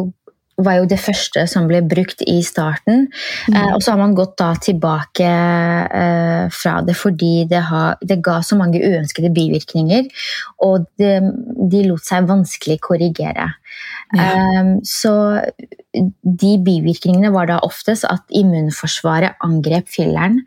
var 0.61 0.77
jo 0.77 0.87
det 0.89 0.99
første 1.01 1.45
som 1.49 1.65
ble 1.69 1.81
brukt 1.89 2.21
i 2.29 2.37
starten. 2.45 3.07
Mm. 3.49 3.55
Eh, 3.55 3.71
og 3.75 3.81
så 3.83 3.93
har 3.93 4.01
man 4.01 4.15
gått 4.17 4.35
da 4.41 4.51
tilbake 4.61 5.29
eh, 5.29 6.45
fra 6.53 6.75
det 6.85 6.95
fordi 6.99 7.33
det, 7.49 7.63
ha, 7.71 7.83
det, 8.01 8.19
ga 8.25 8.39
så 8.45 8.57
mange 8.59 8.81
uønskede 8.83 9.33
bivirkninger. 9.33 10.07
Og 10.67 10.87
det, 11.01 11.15
de 11.73 11.83
lot 11.87 12.05
seg 12.05 12.29
vanskelig 12.29 12.79
korrigere. 12.85 13.49
Ja. 14.13 14.29
Eh, 14.29 14.73
så 14.85 15.13
de 15.93 16.53
bivirkningene 16.65 17.33
var 17.33 17.49
da 17.49 17.59
oftest 17.65 18.07
at 18.09 18.25
immunforsvaret 18.33 19.39
angrep 19.45 19.89
filleren. 19.91 20.41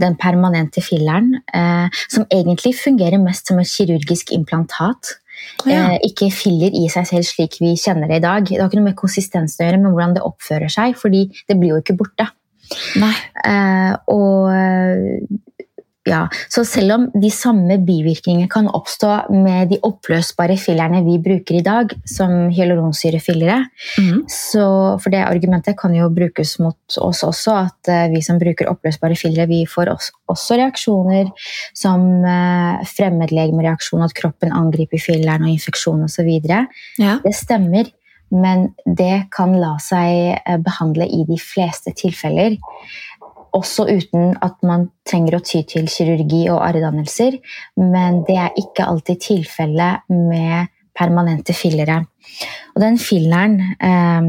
Den 0.00 0.18
permanente 0.20 0.82
filleren, 0.84 1.38
eh, 1.56 1.88
som 2.12 2.26
egentlig 2.28 2.76
fungerer 2.76 3.22
mest 3.22 3.48
som 3.48 3.60
et 3.60 3.72
kirurgisk 3.72 4.32
implantat. 4.36 5.16
Ja. 5.66 5.92
Eh, 5.94 5.98
ikke 6.10 6.30
filler 6.34 6.74
i 6.74 6.86
seg 6.92 7.08
selv 7.08 7.28
slik 7.28 7.58
vi 7.62 7.74
kjenner 7.80 8.10
det 8.10 8.20
i 8.20 8.24
dag. 8.24 8.46
Det 8.48 8.60
har 8.60 8.70
ikke 8.70 8.80
noe 8.80 8.90
med 8.90 8.98
konsistensen 8.98 9.62
å 9.64 9.68
gjøre, 9.68 9.82
men 9.82 9.94
hvordan 9.94 10.16
det 10.16 10.26
oppfører 10.26 10.72
seg. 10.72 10.96
fordi 11.00 11.26
det 11.48 11.58
blir 11.58 11.74
jo 11.74 11.82
ikke 11.82 11.98
borte. 11.98 12.30
Eh, 13.46 13.92
og 14.10 14.50
ja, 16.06 16.22
så 16.52 16.62
selv 16.66 16.94
om 16.94 17.06
de 17.18 17.30
samme 17.34 17.78
bivirkningene 17.82 18.48
kan 18.50 18.68
oppstå 18.70 19.10
med 19.34 19.72
de 19.72 19.80
oppløsbare 19.86 20.54
fillerne 20.60 21.02
vi 21.06 21.16
bruker 21.22 21.58
i 21.58 21.64
dag, 21.66 21.92
som 22.06 22.48
hyaluronsyrefillere 22.54 23.58
mm. 23.98 24.22
For 25.02 25.12
det 25.12 25.24
argumentet 25.26 25.76
kan 25.78 25.94
jo 25.96 26.08
brukes 26.14 26.56
mot 26.62 26.98
oss 27.02 27.24
også, 27.26 27.56
at 27.66 27.90
uh, 27.90 28.06
vi 28.12 28.22
som 28.24 28.38
bruker 28.40 28.70
oppløsbare 28.70 29.18
fillere, 29.18 29.48
vi 29.50 29.64
får 29.68 29.90
også, 29.92 30.14
også 30.32 30.58
reaksjoner 30.60 31.30
som 31.76 32.06
uh, 32.22 32.82
fremmedlegemereaksjon, 32.96 34.06
at 34.06 34.14
kroppen 34.16 34.54
angriper 34.54 35.02
filleren 35.02 35.46
og 35.46 35.54
infeksjon 35.56 36.06
osv. 36.06 36.32
Ja. 36.46 37.18
Det 37.24 37.34
stemmer. 37.36 37.90
Men 38.34 38.72
det 38.98 39.28
kan 39.34 39.52
la 39.54 39.76
seg 39.82 40.34
eh, 40.34 40.56
behandle 40.58 41.06
i 41.06 41.22
de 41.28 41.36
fleste 41.38 41.92
tilfeller 41.94 42.56
også 43.54 43.86
uten 43.88 44.34
at 44.44 44.56
man 44.66 44.88
trenger 45.08 45.38
å 45.38 45.42
ty 45.44 45.62
til 45.68 45.88
kirurgi 45.90 46.46
og 46.52 46.62
arrdannelser. 46.66 47.38
Men 47.80 48.22
det 48.28 48.38
er 48.40 48.58
ikke 48.60 48.88
alltid 48.88 49.22
tilfellet 49.28 50.08
med 50.10 50.72
permanente 50.96 51.52
fillere. 51.56 52.00
Og 52.74 52.80
den 52.82 52.96
filleren, 53.00 53.58
eh, 53.84 54.28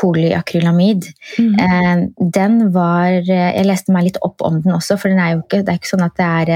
polyakrylamid, 0.00 1.08
mm. 1.38 1.54
eh, 1.64 1.94
den 2.34 2.72
var 2.74 3.08
Jeg 3.24 3.64
leste 3.66 3.92
meg 3.92 4.10
litt 4.10 4.20
opp 4.22 4.44
om 4.44 4.60
den 4.62 4.76
også, 4.76 4.98
for 5.00 5.08
den 5.08 5.22
er 5.22 5.34
jo 5.34 5.42
ikke, 5.44 5.64
det 5.64 5.72
er 5.72 5.80
ikke 5.80 5.94
sånn 5.94 6.06
at 6.06 6.16
det 6.20 6.28
er 6.28 6.52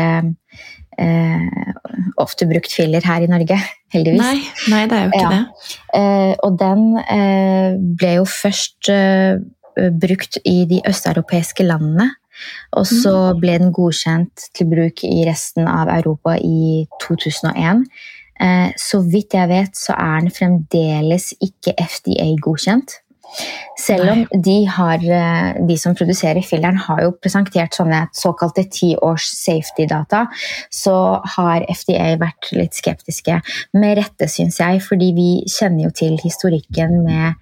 eh, 0.98 1.72
ofte 2.18 2.48
brukt 2.50 2.72
filler 2.74 3.04
her 3.04 3.24
i 3.24 3.30
Norge, 3.30 3.58
heldigvis. 3.94 4.20
Nei, 4.20 4.38
nei 4.74 4.86
det 4.90 4.98
er 4.98 5.04
jo 5.06 5.12
ikke 5.12 5.24
ja. 5.24 5.34
det. 5.36 5.76
Eh, 6.00 6.34
og 6.44 6.58
den 6.60 6.88
eh, 7.04 7.78
ble 7.98 8.18
jo 8.20 8.28
først 8.28 8.92
eh, 8.92 9.38
Eh, 9.38 9.57
brukt 9.92 10.40
i 10.44 10.62
de 10.70 10.82
østeuropeiske 10.88 11.66
landene. 11.66 12.10
Og 12.78 12.86
så 12.86 13.14
mm. 13.14 13.40
ble 13.42 13.56
den 13.64 13.74
godkjent 13.74 14.48
til 14.54 14.70
bruk 14.70 15.02
i 15.06 15.24
resten 15.26 15.66
av 15.70 15.90
Europa 15.90 16.36
i 16.38 16.86
2001. 17.02 17.84
Eh, 18.38 18.70
så 18.78 19.02
vidt 19.02 19.34
jeg 19.34 19.50
vet, 19.50 19.74
så 19.74 19.96
er 19.98 20.22
den 20.22 20.34
fremdeles 20.34 21.32
ikke 21.42 21.74
FDA-godkjent. 21.82 23.00
Selv 23.78 24.08
om 24.10 24.22
de, 24.44 24.56
har, 24.66 25.02
eh, 25.02 25.58
de, 25.68 25.76
som 25.78 25.94
produserer 25.94 26.42
filleren, 26.46 26.78
har 26.80 27.02
jo 27.04 27.12
presentert 27.22 27.76
sånne 27.76 28.06
såkalte 28.16 28.64
tiårs 28.72 29.28
safety-data, 29.36 30.24
så 30.72 30.94
har 31.36 31.66
FDA 31.68 32.14
vært 32.20 32.50
litt 32.56 32.78
skeptiske. 32.78 33.40
Med 33.76 33.98
rette, 34.00 34.30
syns 34.32 34.58
jeg, 34.62 34.80
fordi 34.86 35.12
vi 35.16 35.28
kjenner 35.44 35.88
jo 35.88 35.94
til 36.02 36.16
historikken 36.22 37.02
med 37.04 37.38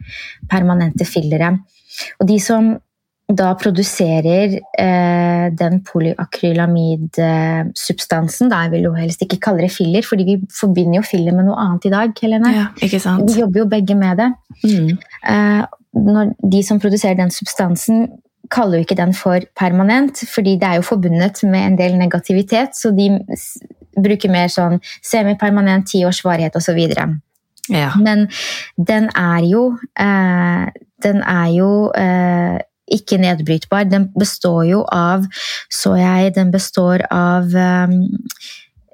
permanente 0.50 1.06
fillere. 1.08 1.54
Og 2.20 2.28
de 2.28 2.38
som 2.42 2.76
da 3.26 3.56
produserer 3.58 4.52
eh, 4.78 5.50
den 5.58 5.80
polyakrylamidsubstansen 5.82 8.52
Jeg 8.52 8.70
vil 8.70 8.84
jo 8.86 8.94
helst 8.94 9.22
ikke 9.24 9.40
kalle 9.48 9.64
det 9.66 9.72
filler, 9.74 10.02
fordi 10.06 10.24
vi 10.28 10.36
forbinder 10.54 10.96
jo 11.00 11.08
filler 11.08 11.32
med 11.34 11.44
noe 11.48 11.58
annet 11.58 11.88
i 11.88 11.94
dag. 11.94 12.08
Helene. 12.22 12.50
Ja, 12.54 12.66
ikke 12.78 13.00
sant? 13.02 13.26
Vi 13.26 13.40
jobber 13.40 13.58
jo 13.64 13.72
begge 13.72 13.94
med 13.98 14.14
det. 14.22 14.30
Mm. 14.62 14.94
Eh, 15.32 15.62
når 15.96 16.24
de 16.52 16.60
som 16.62 16.80
produserer 16.80 17.16
den 17.18 17.30
substansen, 17.34 17.96
kaller 18.50 18.78
jo 18.78 18.84
ikke 18.86 19.02
den 19.02 19.14
for 19.14 19.40
permanent, 19.58 20.22
fordi 20.30 20.56
det 20.60 20.68
er 20.68 20.74
jo 20.78 20.86
forbundet 20.86 21.42
med 21.50 21.62
en 21.66 21.78
del 21.78 21.98
negativitet, 21.98 22.76
så 22.78 22.90
de 22.94 23.10
bruker 23.96 24.30
mer 24.30 24.48
sånn 24.52 24.80
semipermanent, 25.02 25.88
ti 25.90 26.04
års 26.06 26.22
varighet 26.24 26.56
osv. 26.58 26.78
Ja. 27.72 27.90
Men 27.98 28.28
den 28.76 29.08
er 29.18 29.42
jo 29.48 29.78
eh, 29.98 30.66
Den 31.04 31.22
er 31.22 31.50
jo 31.54 31.70
eh, 31.96 32.58
ikke 32.86 33.18
nedbrytbar. 33.20 33.88
Den 33.90 34.08
består 34.18 34.62
jo 34.68 34.84
av, 34.92 35.26
så 35.72 35.96
jeg, 35.98 36.34
den 36.36 36.52
består 36.54 37.06
av 37.10 37.52
eh, 37.52 37.98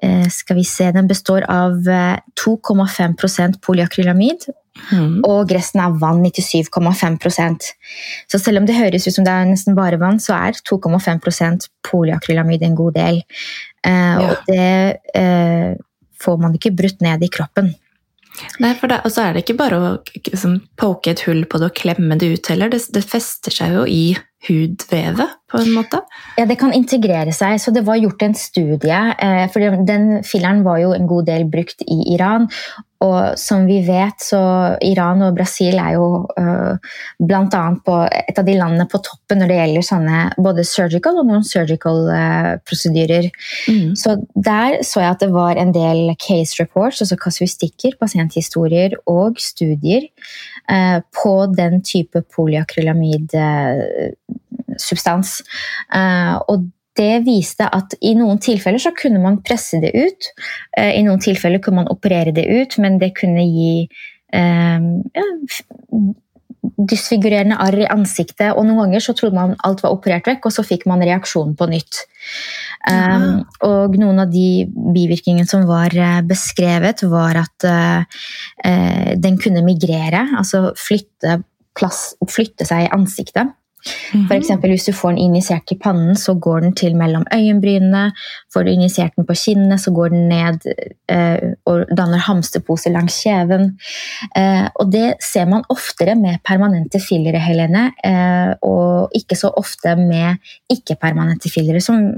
eh 0.03 0.27
skal 0.29 0.57
vi 0.57 0.65
se, 0.67 0.91
Den 0.91 1.07
består 1.07 1.45
av 1.47 1.79
2,5 1.79 3.39
eh, 3.39 3.55
polyakrylamid. 3.61 4.49
Mm. 4.89 5.21
Og 5.29 5.51
resten 5.53 5.79
er 5.83 5.93
vann, 6.01 6.23
97,5% 6.25 7.67
Så 8.31 8.39
selv 8.41 8.57
om 8.57 8.65
det 8.65 8.75
høres 8.75 9.05
ut 9.05 9.13
som 9.13 9.25
det 9.25 9.33
er 9.33 9.45
nesten 9.45 9.77
bare 9.77 9.99
vann, 10.01 10.19
så 10.19 10.33
er 10.33 10.57
2,5% 10.57 11.69
polyakrylamid 11.85 12.65
en 12.65 12.75
god 12.75 12.97
del. 12.97 13.21
Eh, 13.85 13.93
ja. 13.93 14.17
Og 14.25 14.49
det 14.49 14.99
eh, 15.15 15.77
får 16.23 16.41
man 16.41 16.57
ikke 16.57 16.73
brutt 16.75 17.01
ned 17.05 17.23
i 17.23 17.31
kroppen. 17.31 17.73
Nei, 18.63 18.73
for 18.77 18.91
Og 18.99 19.11
så 19.13 19.27
er 19.27 19.33
det 19.33 19.43
ikke 19.43 19.59
bare 19.59 19.79
å 19.79 19.89
liksom, 20.17 20.59
poke 20.79 21.13
et 21.13 21.23
hull 21.27 21.43
på 21.49 21.59
det 21.61 21.69
og 21.69 21.77
klemme 21.77 22.17
det 22.19 22.31
ut 22.33 22.49
heller. 22.51 22.71
Det, 22.73 22.81
det 22.93 23.03
fester 23.05 23.53
seg 23.53 23.75
jo 23.77 23.83
i 23.89 24.15
hudvevet, 24.47 25.37
på 25.51 25.61
en 25.61 25.71
måte? 25.75 26.01
Ja, 26.35 26.45
det 26.49 26.57
kan 26.59 26.73
integrere 26.75 27.31
seg. 27.35 27.59
Så 27.61 27.71
det 27.75 27.85
var 27.87 28.01
gjort 28.01 28.25
en 28.25 28.35
studie. 28.35 28.99
Eh, 29.15 29.45
for 29.53 29.83
den 29.87 30.23
filleren 30.27 30.63
var 30.65 30.81
jo 30.81 30.91
en 30.95 31.07
god 31.07 31.29
del 31.29 31.47
brukt 31.51 31.85
i 31.85 31.99
Iran. 32.15 32.49
Og 33.03 33.39
som 33.39 33.65
vi 33.67 33.79
vet, 33.85 34.21
så 34.23 34.39
Iran 34.85 35.23
og 35.25 35.35
Brasil 35.37 35.79
er 35.81 35.95
jo 35.97 36.07
uh, 36.37 36.91
blant 37.19 37.55
annet 37.57 37.89
et 38.21 38.39
av 38.39 38.47
de 38.47 38.55
landene 38.57 38.87
på 38.89 39.01
toppen 39.03 39.41
når 39.41 39.51
det 39.51 39.57
gjelder 39.59 39.87
sånne 39.87 40.19
både 40.45 40.65
surgical 40.67 41.19
og 41.21 41.29
non-surgical 41.29 42.03
uh, 42.09 42.51
prosedyrer. 42.67 43.29
Mm. 43.67 43.93
Så 43.99 44.17
der 44.35 44.79
så 44.87 45.03
jeg 45.03 45.15
at 45.15 45.25
det 45.25 45.31
var 45.33 45.59
en 45.59 45.73
del 45.75 46.13
case 46.21 46.59
reports, 46.61 47.01
altså 47.03 47.19
kasuistikker, 47.19 47.97
pasienthistorier 47.99 48.95
og 49.09 49.41
studier 49.41 50.07
uh, 50.71 51.01
på 51.23 51.35
den 51.57 51.81
type 51.83 52.23
polyakrylamid 52.33 53.35
substans. 54.79 55.41
og 56.49 56.63
det 56.97 57.23
viste 57.25 57.67
at 57.67 57.95
i 58.01 58.13
noen 58.17 58.41
tilfeller 58.43 58.81
så 58.81 58.93
kunne 58.97 59.21
man 59.23 59.41
presse 59.45 59.79
det 59.81 59.93
ut. 59.95 60.29
Eh, 60.77 60.93
I 60.99 61.05
noen 61.05 61.21
tilfeller 61.23 61.61
kunne 61.63 61.83
man 61.83 61.93
operere 61.93 62.33
det 62.35 62.45
ut, 62.45 62.77
men 62.83 62.99
det 63.01 63.13
kunne 63.17 63.45
gi 63.47 63.87
eh, 64.33 64.89
ja, 65.17 65.25
dysfigurerende 66.63 67.57
arr 67.61 67.81
i 67.83 67.89
ansiktet. 67.91 68.51
Og 68.53 68.65
noen 68.67 68.85
ganger 68.85 69.03
så 69.03 69.15
trodde 69.17 69.37
man 69.37 69.55
alt 69.65 69.83
var 69.83 69.95
operert 69.95 70.27
vekk, 70.29 70.47
og 70.47 70.55
så 70.55 70.65
fikk 70.65 70.85
man 70.89 71.03
reaksjonen 71.03 71.55
på 71.59 71.67
nytt. 71.71 72.03
Um, 72.83 73.43
og 73.63 73.95
noen 73.99 74.23
av 74.23 74.31
de 74.31 74.65
bivirkningene 74.67 75.47
som 75.47 75.65
var 75.69 75.93
uh, 75.95 76.21
beskrevet, 76.27 77.05
var 77.11 77.39
at 77.43 77.67
uh, 77.67 78.23
den 79.19 79.39
kunne 79.39 79.63
migrere, 79.65 80.25
altså 80.39 80.71
flytte, 80.79 81.41
plass, 81.77 82.13
flytte 82.31 82.67
seg 82.67 82.87
i 82.87 82.93
ansiktet. 82.95 83.53
Mm 84.13 84.21
-hmm. 84.21 84.61
For 84.61 84.67
hvis 84.67 84.85
du 84.85 84.93
får 84.93 85.09
den 85.09 85.17
injisert 85.17 85.71
i 85.71 85.75
pannen, 85.75 86.15
så 86.15 86.33
går 86.33 86.59
den 86.59 86.75
til 86.75 86.95
mellom 86.95 87.25
øyenbrynene. 87.33 88.11
Får 88.53 88.63
du 88.63 88.69
injisert 88.71 89.15
den 89.15 89.25
på 89.25 89.33
kinnet, 89.33 89.81
så 89.81 89.91
går 89.91 90.09
den 90.09 90.27
ned 90.29 90.59
eh, 91.09 91.53
og 91.65 91.85
danner 91.97 92.17
hamsterposer 92.17 92.91
langs 92.91 93.23
kjeven. 93.23 93.79
Eh, 94.35 94.67
og 94.75 94.91
det 94.91 95.13
ser 95.31 95.45
man 95.45 95.63
oftere 95.69 96.15
med 96.15 96.37
permanente 96.45 96.99
fillere, 96.99 97.39
Helene, 97.39 97.91
eh, 98.03 98.53
og 98.61 99.09
ikke 99.15 99.35
så 99.35 99.47
ofte 99.57 99.95
med 99.95 100.35
ikke-permanente 100.69 101.49
fillere, 101.49 101.81
som, 101.81 102.13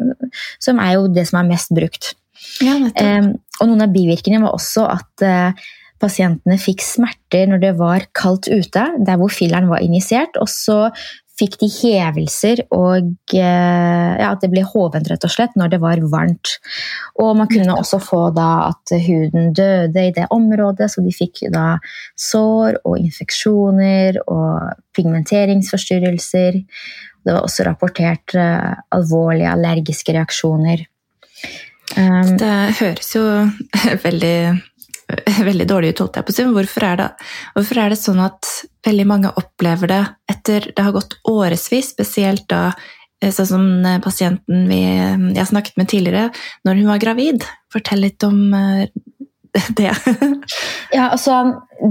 som, 0.59 0.79
er 0.79 0.91
jo 0.93 1.07
det 1.07 1.27
som 1.27 1.39
er 1.39 1.49
mest 1.49 1.69
brukt. 1.75 2.13
Ja, 2.61 2.75
og 3.61 3.67
noen 3.67 3.81
av 3.81 3.93
bivirkningene 3.93 4.45
var 4.45 4.53
også 4.53 4.85
at 4.91 5.25
eh, 5.25 5.65
pasientene 6.01 6.57
fikk 6.59 6.83
smerter 6.83 7.47
når 7.49 7.61
det 7.63 7.73
var 7.79 8.07
kaldt 8.17 8.49
ute, 8.51 8.83
der 9.07 9.19
hvor 9.19 9.31
filleren 9.33 9.69
var 9.71 9.83
injisert. 9.83 10.37
Og 10.41 10.49
så 10.51 10.89
fikk 11.39 11.57
de 11.59 11.67
hevelser 11.67 12.61
og 12.73 13.35
eh, 13.35 14.11
ja, 14.15 14.29
at 14.29 14.43
det 14.43 14.49
ble 14.53 14.63
hovent 14.67 15.09
rett 15.11 15.25
og 15.27 15.33
slett 15.33 15.55
når 15.59 15.73
det 15.73 15.79
var 15.83 16.01
varmt. 16.11 16.55
Og 17.21 17.33
man 17.39 17.49
kunne 17.51 17.75
også 17.75 17.99
få 18.03 18.21
da 18.35 18.69
at 18.69 18.95
huden 19.05 19.51
døde 19.55 20.07
i 20.07 20.13
det 20.15 20.29
området, 20.33 20.89
så 20.91 21.03
de 21.03 21.11
fikk 21.15 21.45
da 21.53 21.75
sår 22.19 22.79
og 22.83 22.99
infeksjoner 23.01 24.21
og 24.25 24.79
pigmenteringsforstyrrelser. 24.95 26.61
Det 27.25 27.33
var 27.33 27.41
også 27.41 27.65
rapportert 27.67 28.35
uh, 28.37 28.75
alvorlige 28.95 29.51
allergiske 29.51 30.13
reaksjoner. 30.15 30.85
Um, 31.97 32.35
det 32.39 32.53
høres 32.79 33.11
jo 33.15 33.25
veldig 34.05 34.37
veldig 35.49 35.67
dårlig 35.69 35.93
ut, 35.93 36.03
holdt 36.03 36.19
jeg 36.19 36.27
på 36.27 36.33
å 36.33 36.37
si. 36.37 36.47
Hvorfor 36.57 36.87
er, 36.87 36.99
det, 37.01 37.09
hvorfor 37.55 37.81
er 37.81 37.93
det 37.93 38.01
sånn 38.01 38.21
at 38.25 38.51
veldig 38.87 39.07
mange 39.09 39.33
opplever 39.39 39.91
det 39.91 40.03
etter 40.31 40.69
det 40.71 40.85
har 40.85 40.95
gått 40.95 41.17
årevis, 41.29 41.91
spesielt 41.93 42.47
da 42.51 42.67
eh, 43.21 43.33
sånn 43.33 43.51
som 43.51 43.67
eh, 43.85 44.01
pasienten 44.03 44.65
vi, 44.69 44.81
jeg 44.85 45.41
har 45.41 45.51
snakket 45.51 45.81
med 45.81 45.91
tidligere, 45.91 46.29
når 46.67 46.81
hun 46.81 46.93
var 46.93 47.03
gravid? 47.03 47.45
Fortell 47.73 48.05
litt 48.05 48.25
om 48.27 48.41
eh, 48.57 48.87
det. 49.77 49.91
ja, 50.91 51.09
altså, 51.09 51.37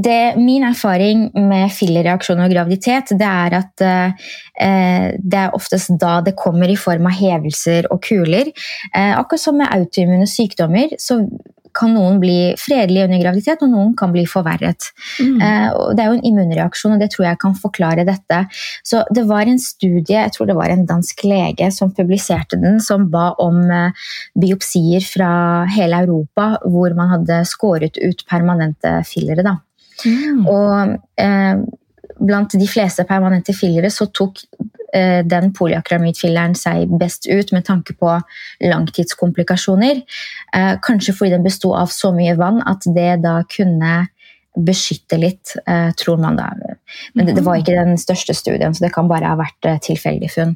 det, 0.05 0.35
min 0.37 0.67
erfaring 0.67 1.29
med 1.49 1.73
fillerreaksjon 1.73 2.43
og 2.45 2.53
graviditet, 2.53 3.15
det 3.17 3.31
er 3.31 3.59
at 3.61 3.85
eh, 3.85 4.29
det 5.17 5.41
er 5.47 5.57
oftest 5.57 5.95
da 6.01 6.19
det 6.25 6.37
kommer 6.41 6.71
i 6.71 6.79
form 6.79 7.09
av 7.09 7.17
hevelser 7.17 7.89
og 7.95 8.03
kuler. 8.05 8.51
Eh, 8.91 9.15
akkurat 9.17 9.47
som 9.47 9.59
med 9.61 9.71
autoimmune 9.73 10.29
sykdommer, 10.29 10.97
så 11.01 11.23
kan 11.75 11.95
noen 11.95 12.21
bli 12.23 12.55
fredelige 12.61 13.09
under 13.09 13.21
graviditet, 13.23 13.63
og 13.65 13.73
noen 13.73 13.93
kan 13.99 14.13
bli 14.15 14.25
forverret. 14.31 14.91
Mm. 15.19 15.41
Eh, 15.43 15.69
det 15.97 16.05
er 16.05 16.11
jo 16.11 16.17
en 16.19 16.27
immunreaksjon, 16.31 16.97
og 16.97 17.03
det 17.03 17.11
tror 17.15 17.29
jeg 17.29 17.41
kan 17.43 17.57
forklare 17.59 18.07
dette. 18.09 18.41
Så 18.87 19.03
det 19.15 19.27
var 19.31 19.51
en 19.51 19.61
studie, 19.63 20.17
jeg 20.17 20.35
tror 20.35 20.51
det 20.51 20.59
var 20.59 20.73
en 20.73 20.87
dansk 20.89 21.25
lege 21.29 21.71
som 21.75 21.95
publiserte 21.95 22.61
den, 22.61 22.81
som 22.85 23.09
ba 23.13 23.33
om 23.43 23.63
eh, 23.67 24.11
biopsier 24.39 25.05
fra 25.05 25.31
hele 25.75 26.05
Europa 26.05 26.55
hvor 26.65 26.95
man 26.97 27.11
hadde 27.17 27.43
skåret 27.49 27.99
ut 28.03 28.27
permanente 28.31 29.01
fillere. 29.09 29.47
Da. 29.47 29.59
Mm. 30.05 30.45
Og 30.51 30.95
eh, 31.21 31.65
blant 32.21 32.55
de 32.55 32.69
fleste 32.71 33.05
permanente 33.09 33.55
fillere 33.57 33.91
så 33.91 34.07
tok 34.15 34.45
den 34.95 35.53
polyakramidfilleren 35.57 36.55
seg 36.59 36.93
best 37.01 37.27
ut 37.27 37.53
med 37.55 37.67
tanke 37.67 37.97
på 37.99 38.13
langtidskomplikasjoner. 38.63 40.03
Eh, 40.55 40.75
kanskje 40.85 41.17
fordi 41.17 41.35
den 41.35 41.47
besto 41.47 41.75
av 41.77 41.93
så 41.93 42.13
mye 42.15 42.37
vann 42.39 42.63
at 42.67 42.87
det 42.95 43.23
da 43.25 43.41
kunne 43.51 44.05
beskytte 44.55 45.19
litt, 45.19 45.57
eh, 45.67 45.91
tror 45.99 46.21
man 46.23 46.39
da. 46.39 46.53
Men 47.15 47.27
det, 47.27 47.43
var 47.43 47.59
ikke 47.59 47.75
den 47.75 47.99
største 47.99 48.37
studien, 48.39 48.75
så 48.75 48.87
det 48.87 48.95
kan 48.95 49.11
bare 49.11 49.33
ha 49.33 49.39
vært 49.41 49.67
tilfeldig 49.83 50.31
funn. 50.31 50.55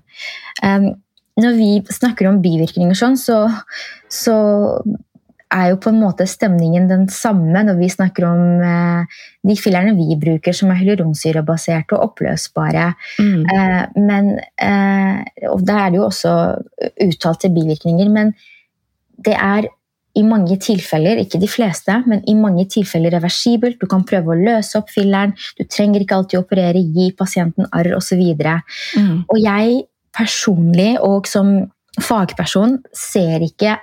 Når 1.38 1.54
vi 1.54 1.70
snakker 1.94 2.26
om 2.30 2.40
bivirkninger 2.42 2.98
sånn, 2.98 3.16
så, 3.18 3.44
så 4.10 4.34
er 5.54 5.70
jo 5.72 5.78
på 5.80 5.92
en 5.92 6.00
måte 6.02 6.26
stemningen 6.28 6.88
den 6.90 7.06
samme 7.12 7.62
når 7.64 7.78
vi 7.78 7.88
snakker 7.92 8.26
om 8.28 8.42
eh, 8.64 9.22
de 9.48 9.56
fillerne 9.56 9.94
vi 9.96 10.16
bruker 10.20 10.56
som 10.56 10.72
er 10.72 10.80
hyaluronsyrebaserte 10.82 11.96
og 11.96 12.10
oppløsbare. 12.10 12.90
Mm. 13.20 13.40
Eh, 13.54 13.82
men, 13.96 14.30
eh, 14.60 15.48
og 15.48 15.64
Da 15.68 15.80
er 15.84 15.90
det 15.90 16.00
jo 16.00 16.06
også 16.08 16.34
uttalte 17.04 17.52
bivirkninger, 17.54 18.12
men 18.12 18.34
det 19.24 19.34
er 19.34 19.68
i 20.18 20.22
mange 20.26 20.56
tilfeller, 20.58 21.20
ikke 21.20 21.38
de 21.40 21.48
fleste, 21.48 21.94
men 22.06 22.22
i 22.26 22.34
mange 22.34 22.64
tilfeller 22.70 23.14
reversibelt. 23.14 23.78
Du 23.80 23.86
kan 23.86 24.04
prøve 24.08 24.34
å 24.34 24.38
løse 24.38 24.78
opp 24.80 24.90
filleren, 24.90 25.34
du 25.58 25.64
trenger 25.64 26.02
ikke 26.02 26.16
alltid 26.16 26.40
operere, 26.40 26.82
gi 26.82 27.12
pasienten 27.18 27.68
arr 27.72 27.92
osv. 27.96 28.22
Mm. 28.98 29.24
Og 29.28 29.38
jeg 29.38 29.82
personlig 30.16 30.96
og 31.04 31.28
som 31.30 31.52
fagperson 32.02 32.78
ser 32.96 33.44
ikke 33.46 33.76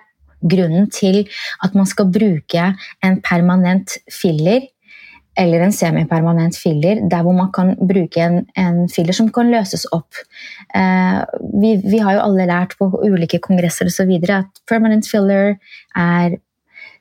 grunnen 0.46 0.90
til 0.94 1.24
at 1.66 1.76
man 1.76 1.90
skal 1.90 2.12
bruke 2.14 2.72
en 3.04 3.20
permanent 3.26 3.98
filler 4.14 4.70
eller 5.36 5.66
en 5.66 5.74
semipermanent 5.76 6.56
filler, 6.58 7.02
der 7.12 7.24
hvor 7.24 7.36
man 7.36 7.52
kan 7.52 7.74
bruke 7.76 8.22
en, 8.24 8.46
en 8.56 8.86
filler 8.90 9.14
som 9.14 9.28
kan 9.36 9.52
løses 9.52 9.84
opp. 9.92 10.16
Eh, 10.76 11.22
vi, 11.62 11.76
vi, 11.84 12.00
har 12.00 12.16
jo 12.16 12.24
alle 12.24 12.48
lært 12.48 12.78
på 12.80 12.88
ulike 13.04 13.42
kongresser 13.44 13.92
videre 14.08 14.46
at 14.46 14.64
permanent 14.70 15.08
filler 15.12 15.58
er 15.96 16.38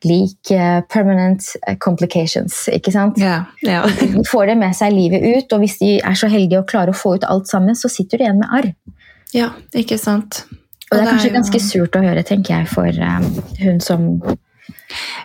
lik 0.04 0.50
uh, 0.52 0.83
permanent 0.90 1.46
eh, 1.66 1.78
complications. 1.80 2.66
ikke 2.68 2.92
sant? 2.92 3.18
Yeah, 3.18 3.46
yeah. 3.64 3.87
de 4.00 4.24
får 4.28 4.50
det 4.50 4.59
med 4.61 4.76
seg 4.76 4.92
livet 4.92 5.24
ut, 5.24 5.54
og 5.54 5.62
hvis 5.62 5.78
de 5.80 5.94
er 5.96 6.18
så 6.18 6.28
heldige 6.28 6.61
å 6.61 6.66
klare 6.68 6.92
å 6.92 6.98
få 6.98 7.14
ut 7.16 7.24
alt 7.24 7.48
sammen, 7.48 7.78
så 7.78 7.88
sitter 7.88 8.20
du 8.20 8.26
igjen 8.26 8.42
med 8.42 8.52
arr. 8.52 8.68
Ja, 9.35 9.54
ikke 9.72 9.96
sant. 9.98 10.44
Og 10.94 11.00
det 11.00 11.04
er 11.04 11.12
kanskje 11.12 11.35
ganske 11.35 11.61
surt 11.62 11.98
å 11.98 12.02
høre, 12.04 12.22
tenker 12.26 12.59
jeg, 12.59 12.70
for 12.70 13.04
um, 13.04 13.30
hun 13.61 13.80
som 13.83 14.09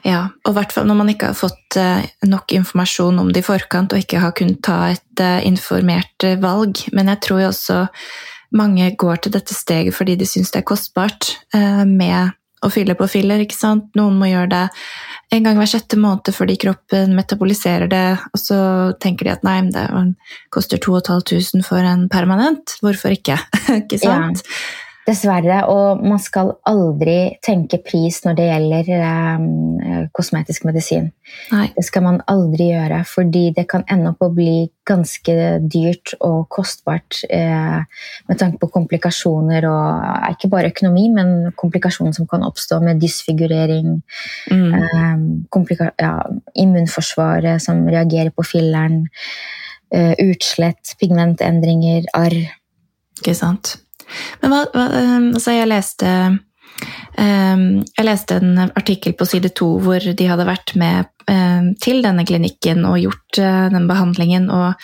ja, 0.03 0.23
og 0.43 0.51
i 0.51 0.55
hvert 0.55 0.73
fall 0.73 0.87
når 0.87 0.97
man 0.97 1.11
ikke 1.11 1.29
har 1.31 1.37
fått 1.37 1.77
uh, 1.79 2.01
nok 2.27 2.55
informasjon 2.57 3.21
om 3.21 3.29
det 3.33 3.43
i 3.43 3.45
forkant 3.45 3.93
og 3.93 4.01
ikke 4.01 4.23
har 4.23 4.33
kunnet 4.35 4.61
ta 4.65 4.79
et 4.93 5.23
uh, 5.23 5.37
informert 5.45 6.25
uh, 6.25 6.35
valg. 6.41 6.81
Men 6.95 7.11
jeg 7.13 7.21
tror 7.27 7.43
jo 7.43 7.51
også 7.51 7.79
mange 8.55 8.89
går 8.97 9.23
til 9.23 9.35
dette 9.35 9.53
steget 9.53 9.95
fordi 9.95 10.17
de 10.19 10.27
syns 10.27 10.49
det 10.51 10.63
er 10.63 10.69
kostbart 10.71 11.35
med 11.53 12.31
å 12.65 12.69
fylle 12.73 12.95
på 12.97 13.05
filler. 13.07 13.43
ikke 13.43 13.53
sant? 13.53 13.91
Noen 13.93 14.17
må 14.17 14.31
gjøre 14.31 14.49
det 14.49 14.63
en 15.35 15.45
gang 15.45 15.59
hver 15.59 15.69
sjette 15.69 15.99
måned 16.01 16.33
fordi 16.33 16.57
kroppen 16.59 17.13
metaboliserer 17.17 17.85
det, 17.91 18.17
og 18.33 18.41
så 18.41 18.59
tenker 19.01 19.27
de 19.29 19.35
at 19.35 19.45
nei, 19.45 19.59
det 19.69 19.85
koster 20.53 20.81
2500 20.81 21.61
for 21.67 21.85
en 21.85 22.07
permanent. 22.09 22.73
Hvorfor 22.81 23.13
ikke? 23.13 23.37
ikke 23.83 24.01
sant? 24.01 24.41
Ja. 24.41 24.88
Dessverre. 25.09 25.63
Og 25.71 26.03
man 26.05 26.21
skal 26.21 26.53
aldri 26.69 27.39
tenke 27.45 27.81
pris 27.81 28.21
når 28.25 28.37
det 28.37 28.49
gjelder 28.49 28.91
um, 29.39 29.47
kosmetisk 30.15 30.67
medisin. 30.67 31.09
Nei. 31.53 31.67
Det 31.75 31.85
skal 31.87 32.05
man 32.05 32.19
aldri 32.29 32.69
gjøre, 32.71 33.01
fordi 33.07 33.49
det 33.55 33.65
kan 33.71 33.85
ende 33.91 34.13
opp 34.13 34.23
å 34.25 34.31
bli 34.33 34.69
ganske 34.89 35.35
dyrt 35.69 36.15
og 36.25 36.47
kostbart 36.53 37.21
eh, 37.29 37.79
med 38.29 38.39
tanke 38.41 38.59
på 38.61 38.71
komplikasjoner 38.73 39.67
og 39.69 40.31
ikke 40.33 40.49
bare 40.51 40.71
økonomi, 40.73 41.07
men 41.13 41.51
komplikasjoner 41.59 42.15
som 42.17 42.29
kan 42.29 42.45
oppstå 42.47 42.79
med 42.83 43.01
dysfigurering, 43.03 43.99
mm. 44.49 44.71
eh, 44.79 45.91
ja, 46.01 46.13
immunforsvaret 46.65 47.61
som 47.63 47.85
reagerer 47.89 48.33
på 48.33 48.47
filleren, 48.47 49.03
eh, 49.93 50.15
utslett, 50.25 50.95
pigmentendringer, 51.01 52.09
arr. 52.17 52.41
Ikke 53.19 53.37
sant. 53.37 53.77
Men 54.41 54.53
hva, 54.53 54.61
hva 54.73 54.85
ehm, 54.99 55.27
altså 55.37 55.55
jeg 55.55 55.69
leste 55.69 56.11
um, 56.29 57.63
Jeg 57.83 58.05
leste 58.07 58.39
en 58.39 58.61
artikkel 58.67 59.15
på 59.17 59.27
side 59.29 59.53
to 59.57 59.71
hvor 59.83 60.03
de 60.03 60.29
hadde 60.29 60.47
vært 60.47 60.75
med 60.79 61.09
um, 61.29 61.73
til 61.81 62.03
denne 62.05 62.25
klinikken 62.27 62.85
og 62.89 62.99
gjort 63.03 63.41
uh, 63.41 63.67
den 63.73 63.89
behandlingen, 63.89 64.49
og 64.53 64.79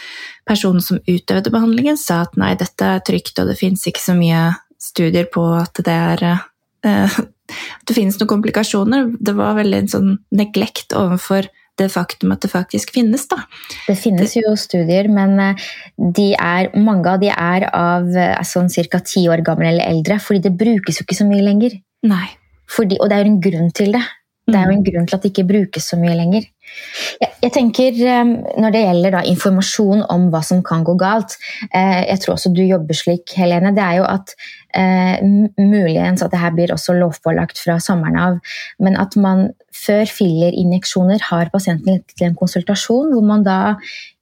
personen 0.48 0.84
som 0.84 1.02
utøvde 1.08 1.54
behandlingen, 1.54 1.98
sa 2.00 2.24
at 2.26 2.36
nei, 2.40 2.54
dette 2.60 2.92
er 2.98 3.06
trygt, 3.06 3.40
og 3.40 3.52
det 3.52 3.60
fins 3.60 3.86
ikke 3.88 4.04
så 4.04 4.18
mye 4.18 4.50
studier 4.82 5.30
på 5.32 5.46
at 5.58 5.80
det 5.86 5.96
er 5.96 6.26
uh, 6.34 7.20
at 7.80 7.88
det 7.88 7.98
finnes 7.98 8.18
noen 8.20 8.32
komplikasjoner. 8.36 9.14
Det 9.20 9.36
var 9.38 9.58
veldig 9.60 9.84
en 9.84 9.92
sånn 9.92 10.12
neglekt 10.36 10.96
overfor 10.98 11.48
det 11.80 11.90
faktum 11.92 12.34
at 12.36 12.44
det 12.46 12.52
faktisk 12.52 12.94
finnes. 12.96 13.26
Da. 13.32 13.42
Det 13.88 13.98
finnes 14.00 14.36
jo 14.38 14.56
studier, 14.60 15.10
men 15.12 15.38
eh, 15.44 15.66
de 15.98 16.32
er, 16.34 16.72
mange 16.80 17.12
av 17.12 17.22
de 17.24 17.32
er 17.34 17.68
av 17.72 18.10
eh, 18.16 18.44
sånn 18.48 18.72
ca. 18.72 19.02
ti 19.04 19.26
år 19.32 19.44
gamle 19.46 19.74
eller 19.74 19.88
eldre, 19.88 20.20
fordi 20.24 20.46
det 20.48 20.56
brukes 20.60 21.00
jo 21.00 21.08
ikke 21.08 21.20
så 21.20 21.28
mye 21.28 21.44
lenger. 21.46 21.80
Nei. 22.08 22.28
Fordi, 22.72 22.98
og 23.02 23.10
det 23.10 23.18
er 23.18 23.26
jo 23.26 23.34
en 23.34 23.42
grunn 23.44 23.74
til 23.76 23.92
det. 23.96 24.06
Det 24.46 24.58
er 24.60 24.70
jo 24.70 24.76
en 24.76 24.84
mm. 24.84 24.86
grunn 24.86 25.08
til 25.10 25.18
at 25.18 25.24
det 25.24 25.32
ikke 25.34 25.48
brukes 25.50 25.88
så 25.90 25.98
mye 25.98 26.16
lenger. 26.18 26.46
Jeg, 27.22 27.52
tenker 27.54 27.98
um, 28.22 28.32
Når 28.62 28.74
det 28.74 28.84
gjelder 28.84 29.16
da, 29.18 29.24
informasjon 29.30 30.04
om 30.12 30.30
hva 30.34 30.42
som 30.46 30.64
kan 30.66 30.84
gå 30.88 30.96
galt 31.00 31.38
eh, 31.72 32.02
Jeg 32.10 32.22
tror 32.24 32.36
også 32.36 32.52
du 32.56 32.64
jobber 32.66 32.98
slik, 32.98 33.36
Helene. 33.38 33.74
Det 33.76 33.84
er 33.84 34.00
jo 34.00 34.08
at 34.10 34.34
eh, 34.76 35.22
muligens 35.60 36.24
at 36.26 36.34
det 36.34 36.42
her 36.42 36.56
blir 36.56 36.74
også 36.76 36.96
lovpålagt 36.98 37.62
fra 37.62 37.78
sommeren 37.84 38.20
av, 38.20 38.42
men 38.84 38.98
at 39.00 39.16
man 39.20 39.48
før 39.76 40.08
fillerinjeksjoner 40.08 41.24
har 41.30 41.52
pasienten 41.54 42.00
til 42.14 42.30
en 42.30 42.38
konsultasjon 42.38 43.12
hvor 43.12 43.26
man 43.28 43.44
da 43.46 43.76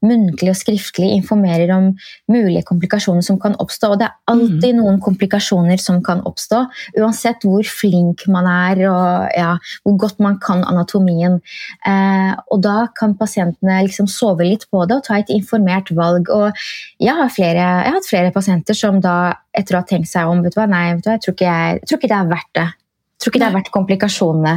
muntlig 0.03 0.49
og 0.51 0.57
skriftlig 0.59 1.11
informerer 1.15 1.71
om 1.75 1.91
mulige 2.31 2.65
komplikasjoner 2.67 3.23
som 3.23 3.37
kan 3.39 3.55
oppstå. 3.61 3.93
Og 3.93 4.01
det 4.01 4.09
er 4.09 4.33
alltid 4.33 4.73
mm. 4.73 4.79
noen 4.81 4.99
komplikasjoner 5.03 5.79
som 5.81 6.01
kan 6.03 6.23
oppstå, 6.27 6.63
uansett 6.99 7.45
hvor 7.47 7.63
flink 7.69 8.25
man 8.33 8.49
er 8.49 8.83
og 8.89 9.37
ja, 9.37 9.53
hvor 9.85 9.97
godt 10.01 10.19
man 10.23 10.39
kan 10.43 10.65
anatomien. 10.67 11.39
Eh, 11.87 12.32
og 12.51 12.61
da 12.63 12.87
kan 12.97 13.15
pasientene 13.19 13.81
liksom 13.87 14.07
sove 14.11 14.47
litt 14.47 14.65
på 14.71 14.83
det 14.89 14.99
og 14.99 15.05
ta 15.07 15.19
et 15.19 15.31
informert 15.33 15.91
valg. 15.95 16.31
Og 16.33 16.63
jeg 17.01 17.15
har, 17.17 17.31
flere, 17.33 17.61
jeg 17.61 17.89
har 17.89 17.97
hatt 17.97 18.09
flere 18.09 18.33
pasienter 18.35 18.77
som 18.77 18.99
da, 19.03 19.15
etter 19.55 19.77
å 19.77 19.83
ha 19.83 19.89
tenkt 19.89 20.11
seg 20.11 20.29
om 20.29 20.43
vet 20.43 20.55
du 20.55 20.59
hva, 20.61 20.67
Nei, 20.69 20.85
vet 20.95 21.05
du 21.05 21.09
hva, 21.09 21.17
jeg, 21.17 21.25
tror 21.25 21.37
ikke 21.37 21.49
jeg, 21.49 21.79
jeg 21.79 21.89
tror 21.89 22.01
ikke 22.01 22.11
det 22.11 22.19
er 22.19 22.29
verdt 22.33 22.53
det. 22.59 22.67
Jeg 22.73 23.23
tror 23.23 23.31
ikke 23.31 23.43
det 23.43 23.49
er 23.49 23.57
verdt 23.57 23.73
komplikasjonene. 23.73 24.55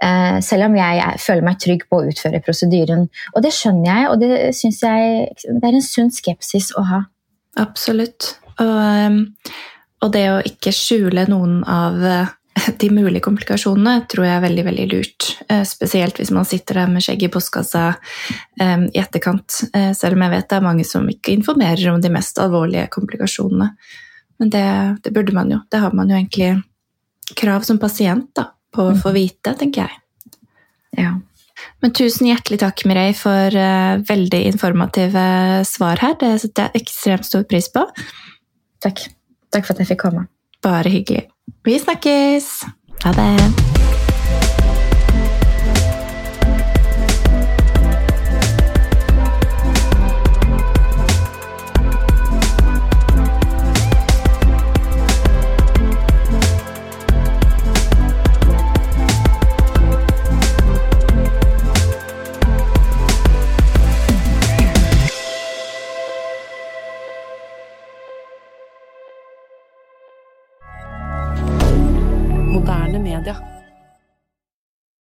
Uh, 0.00 0.38
selv 0.40 0.64
om 0.70 0.76
jeg 0.78 1.16
føler 1.20 1.44
meg 1.44 1.58
trygg 1.60 1.82
på 1.90 1.98
å 2.00 2.06
utføre 2.08 2.40
prosedyren. 2.44 3.08
Og 3.34 3.42
det 3.44 3.50
skjønner 3.52 3.90
jeg, 3.90 4.06
og 4.08 4.22
det 4.22 4.52
syns 4.56 4.80
jeg 4.86 5.26
det 5.44 5.60
er 5.60 5.76
en 5.76 5.84
sunn 5.84 6.12
skepsis 6.14 6.70
å 6.80 6.86
ha. 6.88 7.00
Absolutt. 7.60 8.34
Og, 8.60 8.76
ehm, 8.80 9.20
og, 10.00 10.08
det 10.14 10.24
å 10.30 10.40
ikke 10.46 10.72
skjule 10.74 11.26
noen 11.28 11.60
av 11.68 12.04
eh, 12.06 12.32
de 12.82 12.90
mulige 12.90 13.22
komplikasjonene 13.24 14.04
tror 14.10 14.26
jeg 14.26 14.36
er 14.36 14.44
veldig 14.44 14.64
veldig 14.66 14.86
lurt. 14.90 15.28
Eh, 15.48 15.62
spesielt 15.68 16.20
hvis 16.20 16.32
man 16.34 16.48
sitter 16.48 16.82
der 16.82 16.90
med 16.92 17.04
skjegg 17.04 17.24
i 17.26 17.30
postkassa 17.32 17.84
ehm, 18.60 18.88
i 18.90 19.00
etterkant. 19.00 19.62
Selv 19.96 20.18
om 20.18 20.24
jeg 20.26 20.34
vet 20.34 20.50
det 20.50 20.58
er 20.58 20.66
mange 20.66 20.86
som 20.88 21.08
ikke 21.10 21.34
informerer 21.36 21.92
om 21.92 22.00
de 22.02 22.12
mest 22.12 22.40
alvorlige 22.42 22.88
komplikasjonene. 22.92 23.70
Men 24.40 24.52
det, 24.52 24.66
det 25.04 25.14
burde 25.14 25.36
man 25.36 25.52
jo. 25.52 25.60
Det 25.70 25.82
har 25.82 25.96
man 25.96 26.10
jo 26.10 26.16
egentlig 26.16 26.52
krav 27.36 27.66
som 27.66 27.78
pasient 27.78 28.30
da, 28.36 28.48
på 28.74 28.88
å 28.90 28.96
få 28.96 29.12
mm. 29.12 29.16
vite, 29.18 29.54
tenker 29.60 29.84
jeg. 29.84 30.00
Ja. 31.04 31.12
Men 31.84 31.92
tusen 31.94 32.30
hjertelig 32.30 32.62
takk, 32.62 32.82
Mireille, 32.88 33.14
for 33.14 33.54
veldig 34.08 34.40
informative 34.48 35.24
svar 35.68 36.00
her. 36.00 36.16
Det 36.18 36.32
setter 36.40 36.70
jeg 36.70 36.86
ekstremt 36.86 37.28
stor 37.28 37.44
pris 37.48 37.68
på. 37.72 37.84
Takk. 38.80 39.04
Takk 39.52 39.66
for 39.66 39.76
at 39.76 39.84
jeg 39.84 39.92
fikk 39.92 40.06
komme. 40.08 40.24
Bare 40.62 40.88
hyggelig. 40.88 41.28
Vi 41.64 41.78
snakkes! 41.78 42.62
Ha 43.04 43.12
det! 43.12 43.69